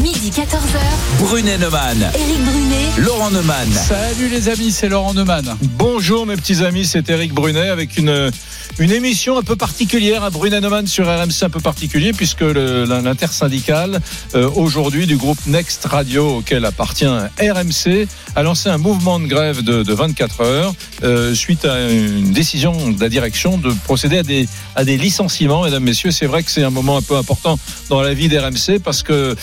[0.00, 0.91] midi 14h.
[1.18, 2.10] Brunet Neumann.
[2.14, 2.88] Éric Brunet.
[2.98, 3.68] Laurent Neumann.
[3.72, 5.56] Salut les amis, c'est Laurent Neumann.
[5.78, 8.30] Bonjour mes petits amis, c'est Eric Brunet avec une,
[8.78, 14.00] une émission un peu particulière à Brunet Neumann sur RMC un peu particulier puisque l'intersyndicale
[14.34, 19.62] euh, aujourd'hui du groupe Next Radio auquel appartient RMC a lancé un mouvement de grève
[19.62, 20.74] de, de 24 heures
[21.04, 25.62] euh, suite à une décision de la direction de procéder à des, à des licenciements
[25.64, 26.10] mesdames, messieurs.
[26.10, 27.58] C'est vrai que c'est un moment un peu important
[27.88, 29.34] dans la vie d'RMC parce que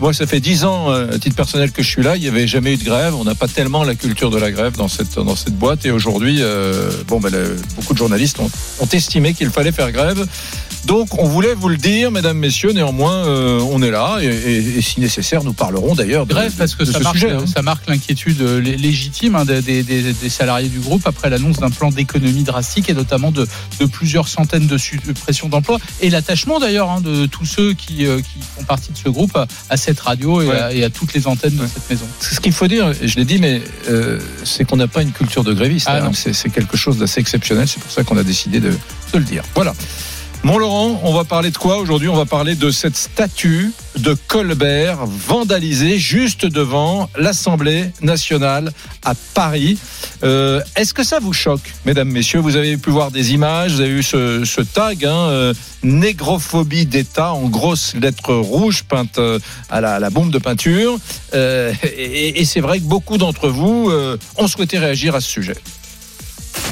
[0.00, 2.28] moi ça fait 10 ans euh, à titre personnel que je suis là, il n'y
[2.28, 4.88] avait jamais eu de grève, on n'a pas tellement la culture de la grève dans
[4.88, 5.18] cette,
[5.52, 7.30] boîte et aujourd'hui euh, ben,
[7.76, 10.26] beaucoup de journalistes ont estimé qu'il fallait faire grève.
[10.86, 14.78] Donc on voulait vous le dire, mesdames, messieurs, néanmoins euh, on est là et, et,
[14.78, 17.30] et, si nécessaire nous parlerons d'ailleurs de, Bref, parce que de ça, ce marque, sujet.
[17.32, 17.44] hein.
[17.46, 21.30] ça marque l'inquiétude euh, lé- légitime hein, des, des- des- des salariés du groupe après
[21.30, 23.46] l'annonce d'un plan d'économie drastique et notamment de,
[23.80, 28.18] de plusieurs centaines de suppressions d'emplois et l'attachement d'ailleurs hein, de tous ceux qui, euh,
[28.18, 30.56] qui font partie de ce groupe à, à cette radio et, Ouais.
[30.60, 32.04] à, et à toutes les antennes de cette maison.
[32.20, 35.12] Ce qu'il faut dire, et je l'ai dit, mais euh, c'est qu'on n'a pas une
[35.12, 35.86] culture de gréviste.
[35.90, 37.66] Ah, c'est c'est quelque chose d'assez exceptionnel.
[37.66, 39.42] C'est pour ça qu'on a décidé de, de le dire.
[39.54, 39.72] Voilà.
[40.44, 42.10] Mon Laurent, on va parler de quoi aujourd'hui?
[42.10, 48.70] On va parler de cette statue de Colbert vandalisée juste devant l'Assemblée nationale
[49.02, 49.78] à Paris.
[50.22, 52.40] Euh, Est-ce que ça vous choque, mesdames, messieurs?
[52.40, 57.32] Vous avez pu voir des images, vous avez eu ce, tag, hein, euh, négrophobie d'État
[57.32, 59.38] en grosses lettres rouges peintes euh,
[59.70, 60.98] à la, bombe de peinture.
[61.32, 63.90] Euh, et et c'est vrai que beaucoup d'entre vous
[64.36, 65.56] ont souhaité réagir à ce sujet.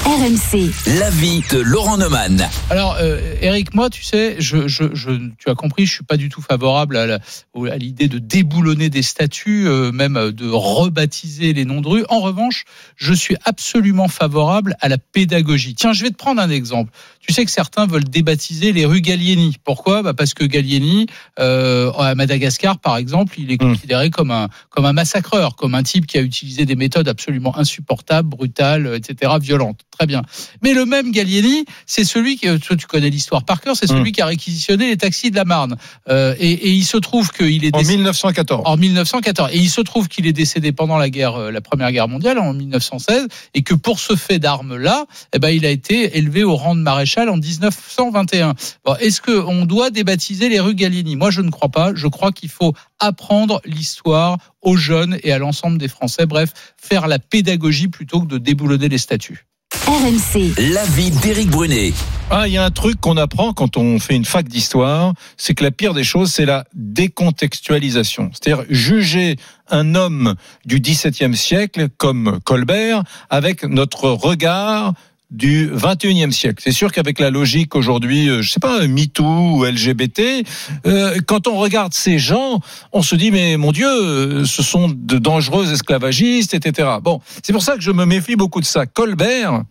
[0.05, 0.69] RMC.
[0.99, 2.45] L'avis de Laurent Neumann.
[2.69, 6.17] Alors, euh, Eric, moi, tu sais, je, je, je, tu as compris, je suis pas
[6.17, 7.19] du tout favorable à, la-
[7.53, 11.87] au- à l'idée de déboulonner des statues, euh, même euh, de rebaptiser les noms de
[11.87, 12.05] rues.
[12.09, 12.65] En revanche,
[12.97, 15.73] je suis absolument favorable à la pédagogie.
[15.73, 16.91] Tiens, je vais te prendre un exemple.
[17.21, 19.55] Tu sais que certains veulent débaptiser les rues Gallieni.
[19.63, 20.03] Pourquoi?
[20.03, 21.05] Bah Parce que Gallieni,
[21.39, 23.73] euh, à Madagascar, par exemple, il est Mm.
[23.73, 27.57] considéré comme un, comme un massacreur, comme un type qui a utilisé des méthodes absolument
[27.57, 29.79] insupportables, brutales, etc., violentes.
[29.97, 30.23] Très bien.
[30.63, 34.11] Mais le même Gallieni, c'est celui qui, toi, tu connais l'histoire par cœur, c'est celui
[34.11, 35.77] qui a réquisitionné les taxis de la Marne.
[36.09, 38.63] Euh, et, et il se trouve qu'il est En décédé 1914.
[38.65, 39.51] en 1914.
[39.53, 42.39] Et il se trouve qu'il est décédé pendant la guerre, euh, la première guerre mondiale
[42.39, 46.55] en 1916, et que pour ce fait d'armes-là, eh ben, il a été élevé au
[46.55, 48.55] rang de maréchal en 1921.
[48.83, 51.15] Bon, Est-ce qu'on doit débaptiser les rues Gallieni?
[51.15, 51.93] Moi, je ne crois pas.
[51.93, 56.25] Je crois qu'il faut apprendre l'histoire aux jeunes et à l'ensemble des Français.
[56.25, 59.45] Bref, faire la pédagogie plutôt que de déboulonner les statuts.
[59.87, 60.53] RMC.
[60.73, 61.93] L'avis d'Éric Brunet.
[62.29, 65.53] Ah, il y a un truc qu'on apprend quand on fait une fac d'histoire, c'est
[65.53, 68.31] que la pire des choses, c'est la décontextualisation.
[68.31, 69.35] C'est-à-dire juger
[69.69, 70.35] un homme
[70.65, 74.93] du XVIIe siècle comme Colbert avec notre regard
[75.33, 76.61] du 21e siècle.
[76.63, 80.45] C'est sûr qu'avec la logique aujourd'hui, euh, je sais pas, MeToo ou LGBT,
[80.85, 82.59] euh, quand on regarde ces gens,
[82.93, 86.89] on se dit mais mon Dieu, euh, ce sont de dangereux esclavagistes, etc.
[87.01, 88.85] Bon, c'est pour ça que je me méfie beaucoup de ça.
[88.85, 89.63] Colbert,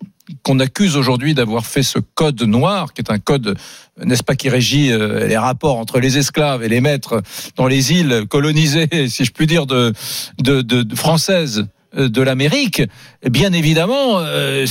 [0.42, 3.56] qu'on accuse aujourd'hui d'avoir fait ce code noir, qui est un code,
[4.02, 7.22] n'est-ce pas, qui régit euh, les rapports entre les esclaves et les maîtres
[7.56, 9.92] dans les îles colonisées, si je puis dire, de,
[10.38, 12.82] de, de, de françaises euh, de l'Amérique,
[13.28, 14.66] bien évidemment, euh,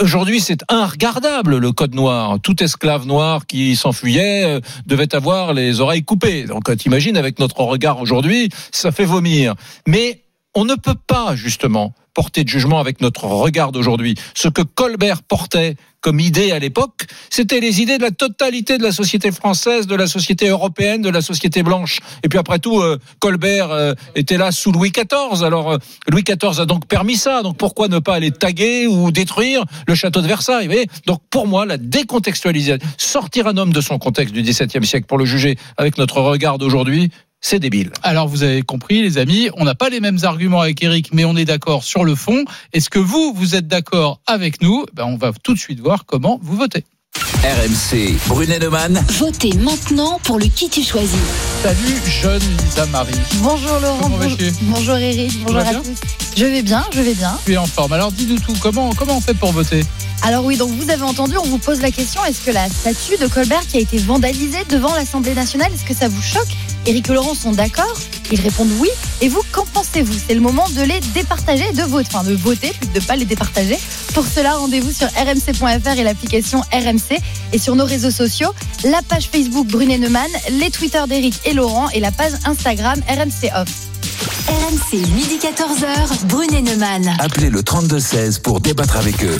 [0.00, 2.38] aujourd'hui c'est inregardable le code noir.
[2.42, 6.44] Tout esclave noir qui s'enfuyait euh, devait avoir les oreilles coupées.
[6.44, 9.54] Donc euh, t'imagines avec notre regard aujourd'hui, ça fait vomir.
[9.86, 10.24] Mais
[10.54, 14.14] on ne peut pas justement porter de jugement avec notre regard d'aujourd'hui.
[14.34, 18.82] Ce que Colbert portait comme idée à l'époque, c'était les idées de la totalité de
[18.82, 22.00] la société française, de la société européenne, de la société blanche.
[22.24, 25.44] Et puis après tout, euh, Colbert euh, était là sous Louis XIV.
[25.44, 25.78] Alors euh,
[26.08, 27.42] Louis XIV a donc permis ça.
[27.42, 30.88] Donc pourquoi ne pas aller taguer ou détruire le château de Versailles vous voyez?
[31.06, 35.18] Donc pour moi, la décontextualisation, sortir un homme de son contexte du XVIIe siècle pour
[35.18, 37.10] le juger avec notre regard d'aujourd'hui,
[37.42, 37.90] c'est débile.
[38.02, 41.26] Alors vous avez compris les amis, on n'a pas les mêmes arguments avec Eric, mais
[41.26, 42.44] on est d'accord sur le fond.
[42.72, 44.86] Est-ce que vous, vous êtes d'accord avec nous?
[44.94, 46.84] Ben, On va tout de suite voir comment vous votez.
[47.42, 49.04] RMC, Brunet Neumann.
[49.18, 51.10] Votez maintenant pour le qui tu choisis.
[51.62, 53.12] Salut jeune Lisa Marie.
[53.42, 54.52] Bonjour Laurent, Comment bonjour, vas-tu?
[54.62, 55.88] bonjour Eric, bonjour à tous.
[56.36, 57.36] Je vais bien, je vais bien.
[57.44, 57.92] Tu es en forme.
[57.92, 59.84] Alors dis-nous tout, comment, comment on fait pour voter?
[60.22, 63.18] Alors oui, donc vous avez entendu, on vous pose la question, est-ce que la statue
[63.20, 66.46] de Colbert qui a été vandalisée devant l'Assemblée nationale, est-ce que ça vous choque?
[66.86, 67.92] Éric et Laurent sont d'accord
[68.32, 68.88] Ils répondent oui.
[69.20, 70.14] Et vous, qu'en pensez-vous?
[70.28, 73.14] C'est le moment de les départager, de voter, enfin de voter, plus que de pas
[73.16, 73.78] les départager.
[74.14, 77.18] Pour cela, rendez-vous sur rmc.fr et l'application RMC
[77.52, 78.52] et sur nos réseaux sociaux,
[78.84, 83.50] la page Facebook Brunet Neumann, les Twitter d'Éric et Laurent et la page Instagram RMC
[83.56, 83.70] Off.
[84.48, 87.16] RMC, midi 14h, Brunet Neumann.
[87.20, 89.38] Appelez le 3216 pour débattre avec eux.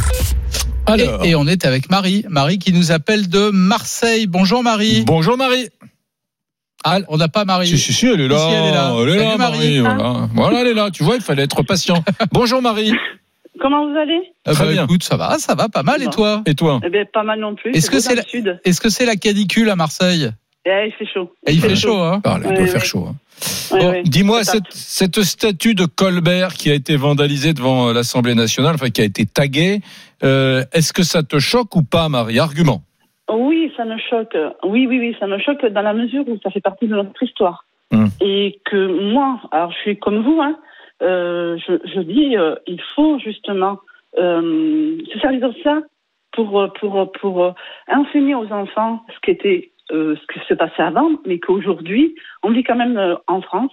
[0.86, 2.24] Alors, et, et on est avec Marie.
[2.30, 4.26] Marie qui nous appelle de Marseille.
[4.26, 5.04] Bonjour Marie.
[5.06, 5.68] bonjour Marie.
[6.84, 7.68] Ah, on n'a pas Marie.
[7.68, 8.38] Si, si, si, elle est là.
[8.38, 8.94] Si, elle est là.
[8.98, 9.36] Elle est là.
[9.36, 9.80] Marie.
[9.80, 10.28] Voilà.
[10.34, 10.90] Voilà, elle est là.
[10.90, 12.02] Tu vois, il fallait être patient.
[12.32, 12.92] Bonjour, Marie.
[13.62, 14.84] Comment vous allez Ah Très bah, bien.
[14.84, 16.02] écoute, ça va, ça va pas mal.
[16.02, 17.70] Et toi Et toi Eh bien, pas mal non plus.
[17.70, 20.30] Est-ce que c'est la- Est-ce que c'est la canicule à Marseille
[20.66, 21.32] Eh, Il fait chaud.
[21.46, 23.06] Et Il fait chaud, hein Ah, là, Il doit faire chaud.
[23.08, 23.14] hein.
[23.70, 24.02] Bon.
[24.04, 28.90] Dis-moi, cette, cette statue de Colbert qui a été vandalisée devant euh, l'Assemblée nationale, enfin
[28.90, 29.80] qui a été taguée,
[30.24, 32.38] euh, est-ce que ça te choque ou pas, Marie?
[32.40, 32.82] Argument.
[33.32, 34.36] Oui, ça me choque.
[34.64, 37.22] Oui, oui, oui, ça me choque dans la mesure où ça fait partie de notre
[37.22, 37.64] histoire.
[37.92, 38.08] Hum.
[38.20, 40.62] Et que moi, alors je suis comme vous, hein, euh,
[41.02, 43.78] je, je dis, euh, il faut justement
[44.18, 45.82] euh, se servir de ça
[46.32, 47.50] pour, euh, pour, pour euh,
[47.90, 52.50] enseigner aux enfants ce qui était, euh, ce qui se passait avant, mais qu'aujourd'hui, on
[52.50, 53.72] vit quand même euh, en France,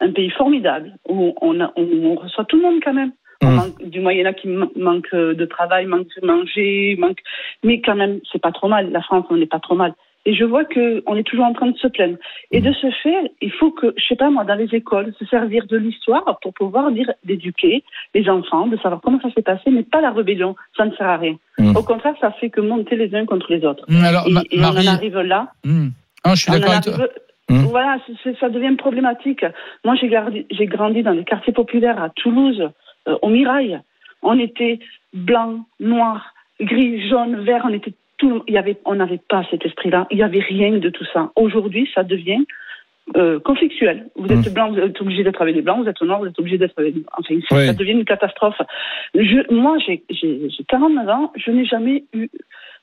[0.00, 3.12] un pays formidable où on, a- on, on reçoit tout le monde quand même.
[3.42, 6.26] On manque- du moins, il y en a qui man- manquent de travail, manquent de
[6.26, 7.22] manger, manquent
[7.64, 8.90] mais quand même, c'est pas trop mal.
[8.92, 9.94] La France, on n'est pas trop mal.
[10.26, 12.16] Et je vois que on est toujours en train de se plaindre.
[12.50, 15.24] Et de ce fait, il faut que, je sais pas moi, dans les écoles, se
[15.26, 17.82] servir de l'histoire pour pouvoir dire, d'éduquer
[18.14, 20.56] les enfants, de savoir comment ça s'est passé, mais pas la rébellion.
[20.76, 21.36] Ça ne sert à rien.
[21.58, 21.74] Mm.
[21.76, 23.84] Au contraire, ça fait que monter les uns contre les autres.
[24.04, 25.48] Alors, Et, Ma- et on en arrive là.
[25.64, 25.92] hum.
[26.22, 27.08] Ah, je suis d'accord avec toi.
[27.48, 27.64] Mm.
[27.64, 27.96] Voilà,
[28.38, 29.44] ça devient problématique.
[29.84, 32.62] Moi, j'ai grandi, dans les quartiers populaires à Toulouse,
[33.08, 33.80] euh, au Mirail.
[34.22, 34.78] On était
[35.14, 37.62] blanc, noir, gris, jaune, vert.
[37.64, 38.44] On était tout.
[38.46, 40.06] Il y avait, on n'avait pas cet esprit-là.
[40.10, 41.30] Il n'y avait rien de tout ça.
[41.34, 42.44] Aujourd'hui, ça devient
[43.16, 44.08] euh, conflictuel.
[44.14, 45.82] Vous êtes blanc, vous êtes obligé d'être avec les blancs.
[45.82, 46.94] Vous êtes noir, vous êtes obligé d'être avec.
[47.18, 48.60] Enfin, ça devient une catastrophe.
[49.14, 50.04] Je, moi, j'ai
[50.68, 51.32] 49 ans.
[51.34, 52.28] Je n'ai jamais eu.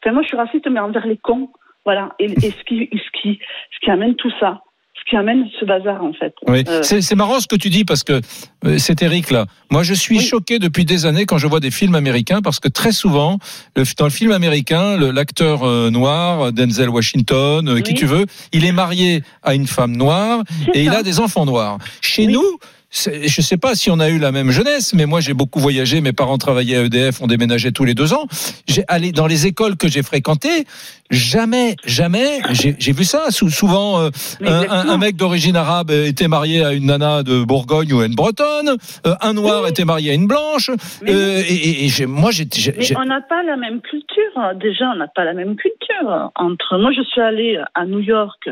[0.01, 1.49] Enfin, moi, je suis raciste, mais envers les cons.
[1.85, 2.15] Voilà.
[2.19, 3.39] Et, et ce qui, ce qui,
[3.71, 4.61] ce qui amène tout ça,
[4.99, 6.33] ce qui amène ce bazar, en fait.
[6.47, 6.63] Oui.
[6.67, 8.19] Euh, C'est marrant ce que tu dis parce que
[8.65, 9.45] euh, c'est Eric là.
[9.71, 10.23] Moi, je suis Oui.
[10.23, 13.37] choqué depuis des années quand je vois des films américains parce que très souvent,
[13.75, 18.71] le, dans le film américain, l'acteur euh, noir, Denzel Washington, qui tu veux, il est
[18.71, 20.41] marié à une femme noire
[20.73, 21.77] et il a des enfants noirs.
[22.01, 22.43] Chez nous,
[22.89, 25.99] je sais pas si on a eu la même jeunesse, mais moi j'ai beaucoup voyagé.
[26.01, 28.25] Mes parents travaillaient à EDF, on déménageait tous les deux ans.
[28.67, 30.65] J'ai allé dans les écoles que j'ai fréquentées.
[31.09, 33.29] Jamais, jamais, j'ai vu ça.
[33.29, 34.09] Sou- souvent, euh,
[34.41, 38.75] un, mec d'origine arabe était marié à une nana de Bourgogne ou à une Bretonne.
[39.05, 39.69] euh, un noir Oui.
[39.69, 40.69] était marié à une blanche.
[41.01, 42.45] Mais- euh, et et- et j'ai- moi, j'ai.
[42.77, 44.53] Mais on n'a pas la même culture.
[44.59, 46.31] Déjà, on n'a pas la même culture.
[46.35, 48.49] Entre moi, je suis allée à New York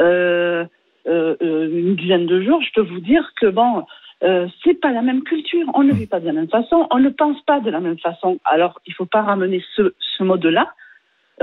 [0.00, 0.64] euh,
[1.06, 2.60] une dizaine de jours.
[2.62, 3.84] Je peux vous dire que bon,
[4.22, 5.66] euh, c'est pas la même culture.
[5.74, 6.86] On ne vit pas de la même façon.
[6.90, 8.38] On ne pense pas de la même façon.
[8.44, 10.72] Alors, il faut pas ramener ce, ce mode-là,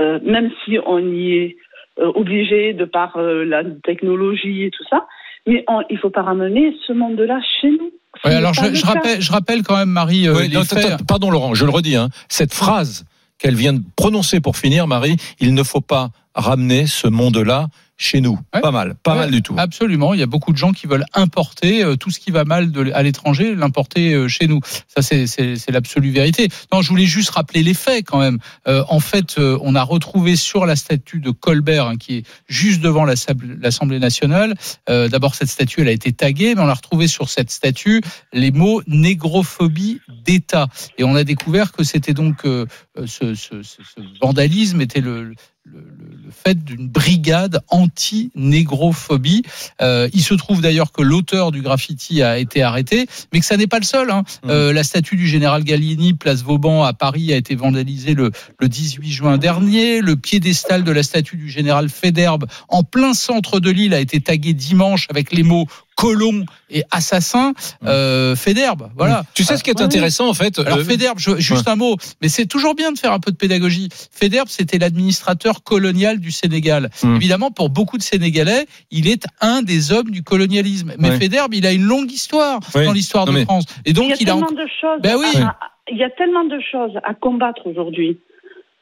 [0.00, 1.56] euh, même si on y est
[2.00, 5.06] euh, obligé de par euh, la technologie et tout ça.
[5.46, 7.90] Mais on, il faut pas ramener ce monde-là chez nous.
[8.24, 10.84] Ouais, alors je, rappelle, je rappelle quand même Marie euh, Ouais, les non, faits.
[10.84, 11.96] attends, pardon Laurent, je le redis.
[11.96, 13.04] Hein, cette phrase
[13.38, 17.66] qu'elle vient de prononcer pour finir, Marie, il ne faut pas ramener ce monde-là
[18.02, 18.38] chez nous.
[18.54, 18.60] Ouais.
[18.60, 19.54] Pas mal, pas Ouais, mal du tout.
[19.56, 22.44] Absolument, il y a beaucoup de gens qui veulent importer euh, tout ce qui va
[22.44, 24.60] mal de, à l'étranger, l'importer euh, chez nous.
[24.88, 26.48] Ça, c'est- l'absolue vérité.
[26.72, 28.38] Non, je voulais juste rappeler les faits quand même.
[28.66, 32.22] Euh, en fait, euh, on a retrouvé sur la statue de Colbert, hein, qui est
[32.48, 34.54] juste devant l'Assemblée nationale,
[34.90, 38.02] euh, d'abord cette statue, elle a été taguée, mais on a retrouvé sur cette statue
[38.32, 40.68] les mots négrophobie d'État.
[40.98, 42.66] Et on a découvert que c'était donc ce,
[43.06, 45.34] ce- ce- ce vandalisme était le,
[45.64, 49.42] le, le- le fait d'une brigade anti-négrophobie.
[49.80, 53.56] Euh, il se trouve d'ailleurs que l'auteur du graffiti a été arrêté, mais que ça
[53.56, 54.10] n'est pas le seul.
[54.10, 54.22] hein.
[54.44, 54.50] Mhm.
[54.50, 58.68] Euh, la statue du général Gallieni, place Vauban à Paris, a été vandalisée le, le
[58.68, 60.00] 18 juin dernier.
[60.00, 64.20] Le piédestal de la statue du général Féderbe, en plein centre de l'île, a été
[64.20, 65.66] tagué dimanche avec les mots
[66.02, 67.52] colon et assassin.
[67.84, 69.22] Euh, Féderbe, voilà.
[69.34, 69.84] Tu sais ce qui est Ouais.
[69.86, 72.98] intéressant en fait Alors euh, Féderbe, je- juste un mot, mais c'est toujours bien de
[72.98, 73.88] faire un peu de pédagogie.
[74.10, 76.90] Féderbe, c'était l'administrateur colonial du Sénégal.
[77.04, 77.16] Hmm.
[77.16, 80.92] Évidemment, pour beaucoup de Sénégalais, il est un des hommes du colonialisme.
[80.98, 81.18] Mais Ouais.
[81.18, 82.84] Féderbe, il a une longue histoire Ouais.
[82.84, 83.64] dans l'histoire de mais- France.
[83.84, 85.00] Et il y donc, a il a tellement en- de choses.
[85.02, 85.26] Ben oui.
[85.40, 85.56] à-
[85.90, 88.18] il y a tellement de choses à combattre aujourd'hui.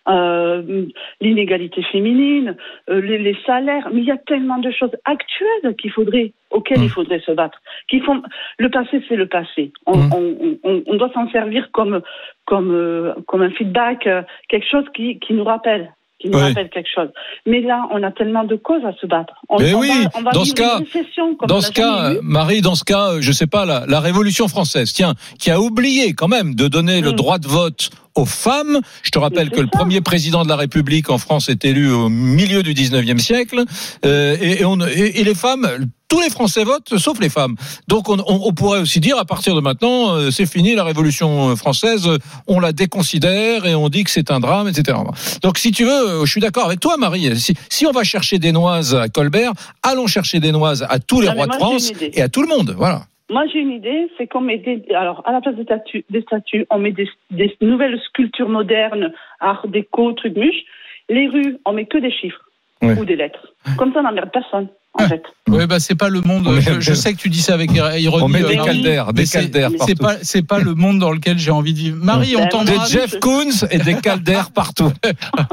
[0.08, 0.86] Euh,
[1.20, 2.56] l'inégalité féminine,
[2.88, 6.80] euh, les, les salaires, mais il y a tellement de choses actuelles qu'il faudrait, auxquelles
[6.80, 6.84] Mm.
[6.84, 7.60] il faudrait se battre.
[7.88, 8.22] Qui font,
[8.58, 9.72] le passé, c'est le passé.
[9.86, 10.10] On, Mm.
[10.14, 12.00] on, on, on doit s'en servir comme,
[12.46, 15.92] comme, euh, comme un feedback, euh, quelque chose qui, qui nous rappelle.
[16.20, 17.08] Qui nous rappelle quelque chose.
[17.46, 19.32] Mais là, on a tellement de causes à se battre.
[19.48, 21.60] On, Mais on oui, va, on va dans vivre ce cas- une récession comme Dans
[21.62, 25.14] ce cas, Marie, dans ce cas, euh, je sais pas, la, la Révolution française, tiens,
[25.38, 27.16] qui a oublié quand même de donner le Mm.
[27.16, 28.80] droit de vote aux femmes.
[29.02, 32.10] Je te rappelle que le premier président de la République en France est élu au
[32.10, 33.64] milieu du 19e siècle.
[34.04, 35.66] Euh, et, et on, et, et les femmes,
[36.10, 37.54] tous les Français votent, sauf les femmes.
[37.88, 40.84] Donc on, on- on pourrait aussi dire à partir de maintenant, euh, c'est fini la
[40.84, 44.98] Révolution française, euh, on la déconsidère et on dit que c'est un drame, etc.
[45.42, 47.34] Donc si tu veux, euh, je suis d'accord avec toi, Marie.
[47.36, 49.52] Si, si on va chercher des noises à Colbert,
[49.82, 52.42] allons chercher des noises à tous les Non, rois de moi, France et à tout
[52.42, 52.74] le monde.
[52.76, 53.02] Voilà.
[53.30, 56.22] Moi, j'ai une idée, c'est qu'on met des, alors, à la place des statues, des
[56.22, 60.64] statues on met des, des nouvelles sculptures modernes, art déco, trucs muches.
[61.08, 62.40] Les rues, on met que des chiffres
[62.82, 63.46] ou des lettres.
[63.78, 65.08] Comme ça, on n'emmerde personne, en Ah.
[65.08, 65.22] fait.
[65.48, 66.48] Ouais, bah c'est pas le monde.
[66.60, 68.06] Je, je sais que tu dis ça avec ironie.
[68.22, 71.50] On met des caldaires, des caldaires C'est pas, c'est pas le monde dans lequel j'ai
[71.50, 71.96] envie de vivre.
[72.00, 72.90] Marie, on Des Des t'embrasse.
[72.92, 74.92] Jeff Koons et des caldaires partout.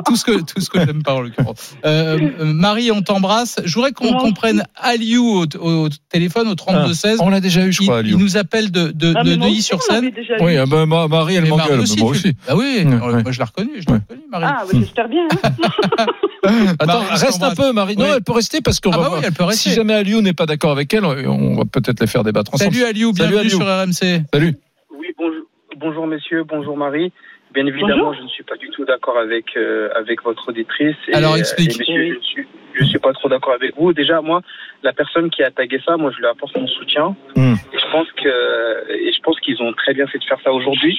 [0.06, 1.75] tout ce que tout ce que j'aime pas en l'occurrence.
[1.86, 3.56] Euh, Marie, on t'embrasse.
[3.65, 4.34] Je voudrais qu'on Moi qu'on aussi.
[4.34, 7.17] prenne Aliou au, au téléphone au 32 16.
[7.22, 9.36] On l'a déjà eu, je Il, crois, à il nous appelle de, de, Ah, de
[9.39, 12.34] aussi, on l'avait déjà Oui, ah ben, ma- Marie, elle m'engueule, moi aussi.
[12.48, 14.00] Ah oui, moi je l'ai reconnue, je l'ai Ouais.
[14.08, 14.46] reconnue, Marie.
[14.48, 15.27] Ah, bah, j'espère bien.
[15.44, 16.06] hein.
[16.79, 17.98] Attends, reste un peu, Marie.
[17.98, 18.12] Non, Oui.
[18.15, 19.22] elle peut rester parce qu'on Ah va bah voir.
[19.22, 19.69] oui, elle peut rester.
[19.69, 22.74] Si jamais Aliou n'est pas d'accord avec elle, on va peut-être les faire débattre ensemble.
[22.74, 23.57] Salut Aliou, Salut, bienvenue Aliou.
[23.60, 24.24] sur RMC.
[24.34, 24.55] Salut.
[24.91, 25.46] Oui, bonjour,
[25.77, 27.12] bonjour messieurs, bonjour Marie.
[27.53, 28.15] Bien évidemment, Bonjour.
[28.15, 30.96] je ne suis pas du tout d'accord avec euh, avec votre auditrice.
[31.07, 31.75] Et, Alors, euh, explique.
[31.75, 32.48] et messieurs, je ne suis,
[32.79, 33.93] je suis pas trop d'accord avec vous.
[33.93, 34.41] Déjà, moi,
[34.84, 37.15] la personne qui a tagué ça, moi, je lui apporte mon soutien.
[37.36, 37.55] Hmm.
[37.74, 40.51] Et je pense que et je pense qu'ils ont très bien fait de faire ça
[40.51, 40.98] aujourd'hui.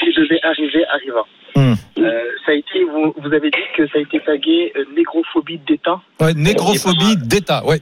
[0.00, 1.24] Ce qui devait arriver arriva.
[1.54, 1.74] Hmm.
[1.98, 5.58] Euh, ça a été, vous, vous avez dit que ça a été tagué euh, négrophobie
[5.58, 6.00] d'État.
[6.20, 7.80] Ouais, négrophobie d'État, ouais.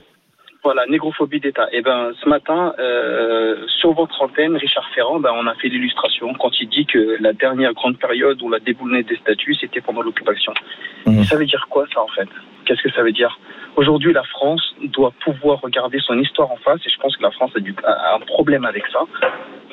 [0.63, 1.67] Voilà, négrophobie d'État.
[1.71, 6.35] Et ben, ce matin, euh, sur votre antenne, Richard Ferrand, ben, on a fait l'illustration
[6.35, 10.03] quand il dit que la dernière grande période où la déboulonnée des statuts, c'était pendant
[10.03, 10.53] l'occupation.
[11.07, 12.29] Et Ça veut dire quoi, ça, en fait?
[12.65, 13.39] Qu'est-ce que ça veut dire?
[13.75, 17.31] Aujourd'hui, la France doit pouvoir regarder son histoire en face, et je pense que la
[17.31, 18.99] France a, du, a un problème avec ça.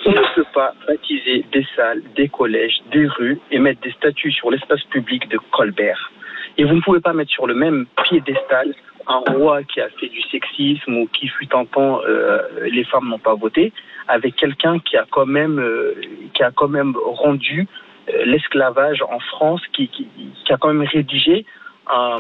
[0.07, 4.33] On ne peut pas baptiser des salles, des collèges, des rues et mettre des statues
[4.33, 6.13] sur l'espace public de Colbert.
[6.57, 8.75] Et vous ne pouvez pas mettre sur le même piédestal
[9.09, 13.09] un roi qui a fait du sexisme ou qui fut un temps euh, les femmes
[13.09, 13.73] n'ont pas voté
[14.07, 15.95] avec quelqu'un qui a quand même euh,
[16.35, 17.67] qui a quand même rendu
[18.09, 20.07] euh, l'esclavage en France qui, qui,
[20.45, 21.45] qui a quand même rédigé
[21.91, 22.19] un,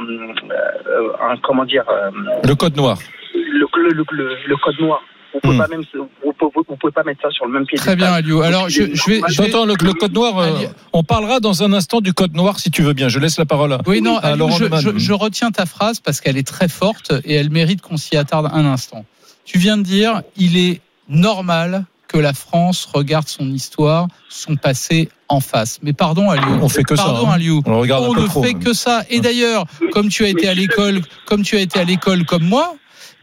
[0.50, 2.10] euh, un comment dire euh,
[2.46, 2.96] Le code noir.
[3.34, 5.02] le, le, le, le- le code noir
[5.34, 5.58] vous pouvez Hmm.
[5.58, 8.12] pas même vous pouvez, vous pouvez pas mettre ça sur le même pied Très bien
[8.12, 8.40] Aliou.
[8.42, 10.52] Alors je, je vais, je vais- Attends, le, le code noir, euh,
[10.92, 13.08] on parlera dans un instant du code noir si tu veux bien.
[13.08, 14.80] Je laisse la parole à, Oui, non, à Aliou, Laurent je, Neumann.
[14.80, 18.16] je- je retiens ta phrase parce qu'elle est très forte et elle mérite qu'on s'y
[18.16, 19.04] attarde un instant.
[19.44, 25.10] Tu viens de dire, il est normal que la France regarde son histoire, son passé
[25.28, 25.78] en face.
[25.82, 26.58] Mais pardon, Aliou.
[26.62, 27.32] On fait que ça, Pardon, hein.
[27.34, 27.62] Aliou.
[27.66, 28.42] On regarde On un peu ne trop.
[28.42, 28.62] fait même.
[28.64, 29.02] que ça.
[29.10, 32.44] Et d'ailleurs, comme tu as été à l'école, comme tu as été à l'école comme
[32.44, 32.74] moi,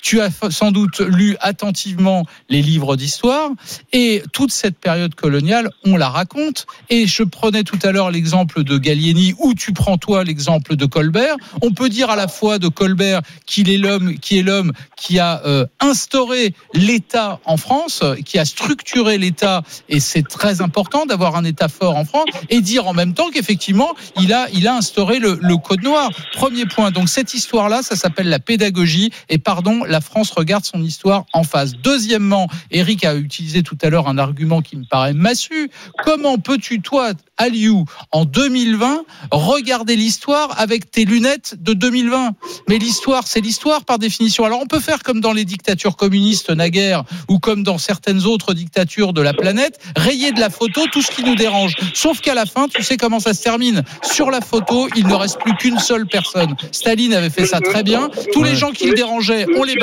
[0.06, 3.50] tu as sans doute lu attentivement les livres d'histoire
[3.92, 6.68] et toute cette période coloniale, on la raconte.
[6.92, 10.86] Et je prenais tout à l'heure l'exemple de Gallieni ou tu prends toi l'exemple de
[10.86, 11.36] Colbert.
[11.64, 15.18] On peut dire à la fois de Colbert qu'il est l'homme, qui est l'homme qui
[15.18, 21.36] a euh, instauré l'État en France, qui a structuré l'État et c'est très important d'avoir
[21.36, 24.76] un État fort en France et dire en même temps qu'effectivement il a il a
[24.76, 26.12] instauré le, le code noir.
[26.34, 26.92] Premier point.
[26.92, 31.44] Donc cette histoire là, ça s'appelle la pédagogie et pardon, France regarde son histoire en
[31.44, 31.74] face.
[31.74, 35.70] Deuxièmement, Eric a utilisé tout à l'heure un argument qui me paraît massu.
[36.04, 42.32] Comment peux-tu toi, Aliou, en 2020, regarder l'histoire avec tes lunettes de 2020
[42.70, 44.46] Mais l'histoire, c'est l'histoire par définition.
[44.46, 48.54] Alors on peut faire comme dans les dictatures communistes naguère ou comme dans certaines autres
[48.54, 51.76] dictatures de la planète, rayer de la photo tout ce qui nous dérange.
[51.94, 53.84] Sauf qu'à la fin, tu sais comment ça se termine.
[54.02, 56.56] Sur la photo, il ne reste plus qu'une seule personne.
[56.72, 58.10] Staline avait fait ça très bien.
[58.34, 59.76] Tous les gens qui le dérangeaient, on les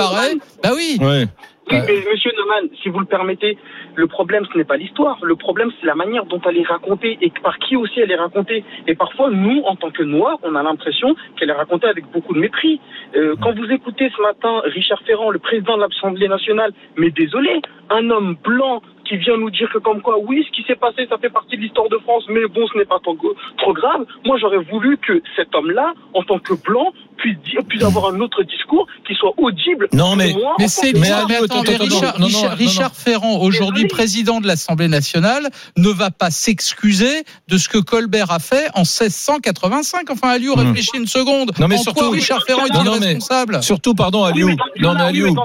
[0.63, 0.99] Bah oui.
[1.01, 1.27] Ouais.
[1.71, 3.57] Oui, mais monsieur Neumann, si vous le permettez,
[3.95, 5.19] le problème, ce n'est pas l'histoire.
[5.23, 8.17] Le problème, c'est la manière dont elle est racontée et par qui aussi elle est
[8.17, 8.65] racontée.
[8.89, 12.35] Et parfois, nous, en tant que Noirs, on a l'impression qu'elle est racontée avec beaucoup
[12.35, 12.81] de mépris.
[13.15, 17.63] Euh, quand vous écoutez ce matin Richard Ferrand, le président de l'Assemblée nationale, mais désolé,
[17.91, 21.07] un homme blanc qui vient nous dire que comme quoi, oui, ce qui s'est passé,
[21.09, 23.17] ça fait partie de l'histoire de France, mais bon, ce n'est pas trop,
[23.59, 24.05] trop grave.
[24.25, 28.21] Moi, j'aurais voulu que cet homme-là, en tant que blanc, puisse, dire, puisse avoir un
[28.21, 29.89] autre discours qui soit audible.
[29.93, 32.95] Non, mais- pour moi, Mais c'est mais attends, mais Richard, non, non, Richard- non, Richard
[32.97, 38.39] Ferrand, aujourd'hui président de l'Assemblée nationale, ne va pas s'excuser de ce que Colbert a
[38.39, 40.11] fait en 1685.
[40.11, 40.61] Enfin, Aliou, Hmm.
[40.67, 41.53] réfléchis une seconde.
[41.59, 42.65] Non, mais en surtout- quoi Richard Ferrand
[43.01, 44.47] mais- responsable Surtout, pardon, Oui, Aliou.
[44.49, 45.37] mais dans ce Non, mais Aliou.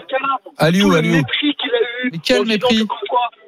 [0.58, 1.12] Aliou, Aliou.
[1.18, 2.10] mépris qu'il a eu.
[2.14, 2.88] Mais quel mépris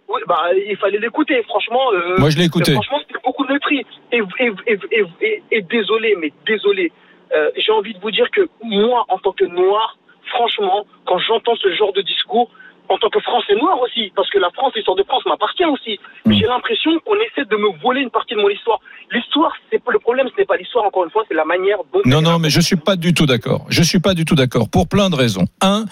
[0.10, 1.92] oui, bah, il fallait l'écouter, franchement.
[1.94, 2.74] euh, Moi, je l'ai écouté.
[2.74, 3.86] Franchement, c'était beaucoup de mépris.
[4.12, 6.92] Et, et, et, et, et- et désolé, mais désolé.
[7.36, 11.56] Euh, J'ai envie de vous dire que moi, en tant que noir, franchement, quand j'entends
[11.56, 12.50] ce genre de discours,
[12.90, 16.00] en tant que Français noir aussi, parce que la France, l'histoire de France m'appartient aussi.
[16.26, 16.40] Mais Mm.
[16.40, 18.80] j'ai l'impression qu'on essaie de me voler une partie de mon histoire.
[19.12, 22.02] L'histoire, c'est le problème, ce n'est pas l'histoire, encore une fois, c'est la manière dont.
[22.06, 23.66] Non, non, mais je suis pas du tout d'accord.
[23.70, 25.46] Je suis pas du tout d'accord pour plein de raisons.
[25.62, 25.86] Un,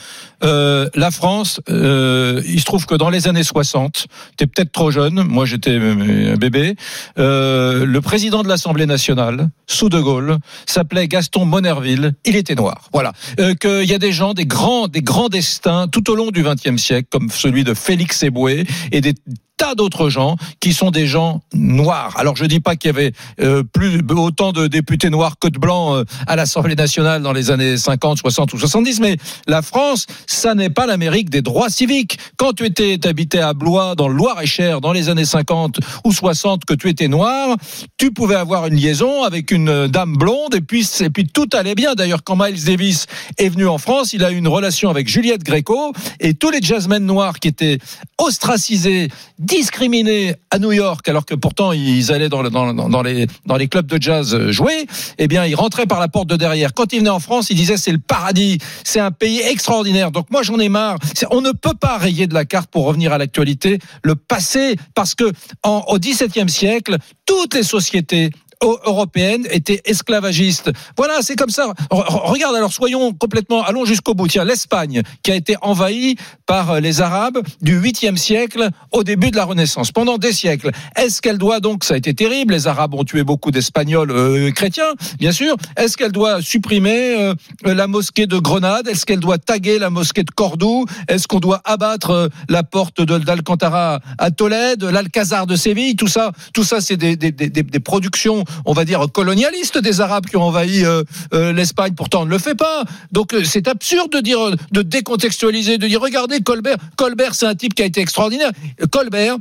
[0.43, 4.05] euh, la France, euh, il se trouve que dans les années 60,
[4.37, 5.23] t'es peut-être trop jeune.
[5.23, 6.75] Moi, j'étais euh, un bébé.
[7.17, 12.13] Euh, le président de l'Assemblée nationale, sous De Gaulle, s'appelait Gaston Monerville.
[12.25, 12.89] Il était noir.
[12.93, 13.13] Voilà.
[13.39, 16.43] Euh, Qu'il y a des gens, des grands, des grands destins tout au long du
[16.43, 19.13] XXe siècle, comme celui de Félix Eboué et des
[19.57, 22.15] tas d'autres gens qui sont des gens noirs.
[22.17, 23.11] Alors je dis pas qu'il y avait
[23.41, 27.51] euh, plus autant de députés noirs que de blancs euh, à l'Assemblée nationale dans les
[27.51, 32.19] années 50, 60 ou 70, mais la France, ça n'est pas l'Amérique des droits civiques.
[32.37, 36.65] Quand tu étais habité à Blois dans le Loir-et-Cher dans les années 50 ou 60
[36.65, 37.57] que tu étais noir,
[37.97, 41.75] tu pouvais avoir une liaison avec une dame blonde et puis et puis tout allait
[41.75, 41.95] bien.
[41.95, 45.43] D'ailleurs quand Miles Davis est venu en France, il a eu une relation avec Juliette
[45.43, 47.79] Gréco et tous les jazzmen noirs qui étaient
[48.19, 49.09] ostracisés
[49.47, 53.55] discriminés à New York, alors que pourtant ils allaient dans, le- dans, dans les, dans
[53.55, 54.85] les clubs de jazz euh, jouer,
[55.17, 56.73] eh bien ils rentraient par la porte de derrière.
[56.73, 60.11] Quand ils venaient en France, ils disaient c'est le paradis, c'est un pays extraordinaire.
[60.11, 60.97] Donc moi j'en ai marre.
[61.31, 65.15] On ne peut pas rayer de la carte pour revenir à l'actualité le passé, parce
[65.15, 65.31] que
[65.65, 68.31] au XVIIe siècle, toutes les sociétés
[68.63, 70.71] eu- européennes étaient esclavagistes.
[70.97, 71.67] Voilà, c'est comme ça.
[71.91, 74.27] Re- re- Regarde, alors soyons complètement, allons jusqu'au bout.
[74.27, 79.31] Tiens, l'Espagne, qui a été envahie par euh, les Arabes du 8e siècle au début
[79.31, 80.71] de la Renaissance, pendant des siècles.
[80.95, 84.51] Est-ce qu'elle doit donc, ça a été terrible, les Arabes ont tué beaucoup d'Espagnols euh,
[84.51, 85.55] chrétiens, bien sûr.
[85.75, 87.33] Est-ce qu'elle doit supprimer euh,
[87.63, 88.87] la mosquée de Grenade?
[88.87, 90.85] Est-ce qu'elle doit taguer la mosquée de Cordoue?
[91.07, 95.95] Est-ce qu'on doit abattre la porte d'Alcantara à Tolède, l'Alcazar de Séville?
[95.95, 100.01] Tout ça, tout ça, c'est des, des, des, des productions, on va dire colonialistes des
[100.01, 101.93] Arabes qui ont envahi euh, euh, l'Espagne.
[101.93, 102.83] Pourtant, on ne le fait pas.
[103.11, 104.39] Donc euh, c'est absurde de dire,
[104.71, 106.77] de décontextualiser, de dire regardez Colbert.
[106.95, 108.51] Colbert, c'est un type qui a été extraordinaire.
[108.91, 109.37] Colbert,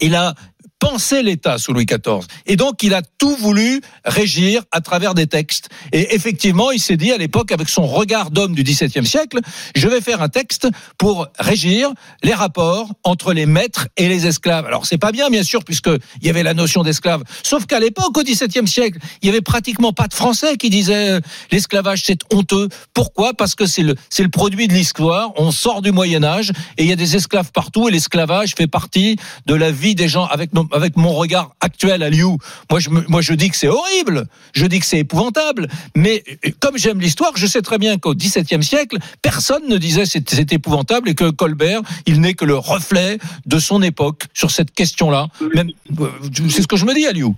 [0.00, 0.34] il a
[0.78, 2.26] pensé l'État sous Louis XIV.
[2.46, 5.68] Et donc, il a tout voulu régir à travers des textes.
[5.92, 9.38] Et effectivement, il s'est dit à l'époque, avec son regard d'homme du XVIIe siècle,
[9.74, 11.90] je vais faire un texte pour régir
[12.22, 14.66] les rapports entre les maîtres et les esclaves.
[14.66, 17.22] Alors, c'est pas bien, bien sûr, puisqu'il y avait la notion d'esclave.
[17.42, 21.10] Sauf qu'à l'époque, au XVIIe siècle, il y avait pratiquement pas de Français qui disaient
[21.12, 22.68] euh, l'esclavage, c'est honteux.
[22.92, 23.32] Pourquoi?
[23.32, 25.32] Parce que c'est le, c'est le produit de l'histoire.
[25.36, 29.16] On sort du Moyen-Âge et il y a des esclaves partout et l'esclavage fait partie
[29.46, 32.36] de la vie des gens avec, nos- avec mon regard actuel à Liu.
[32.70, 34.26] Moi, je, dis que c'est horrible.
[34.54, 35.68] Je dis que c'est épouvantable.
[35.96, 36.22] Mais
[36.60, 40.52] comme j'aime l'histoire, je sais très bien qu'au XVIIe siècle, personne ne disait c'est, c'est
[40.52, 45.28] épouvantable et que Colbert, il n'est que le reflet de son époque sur cette question-là.
[45.42, 46.08] Euh,
[46.48, 47.34] c'est ce que je me dis à Liu.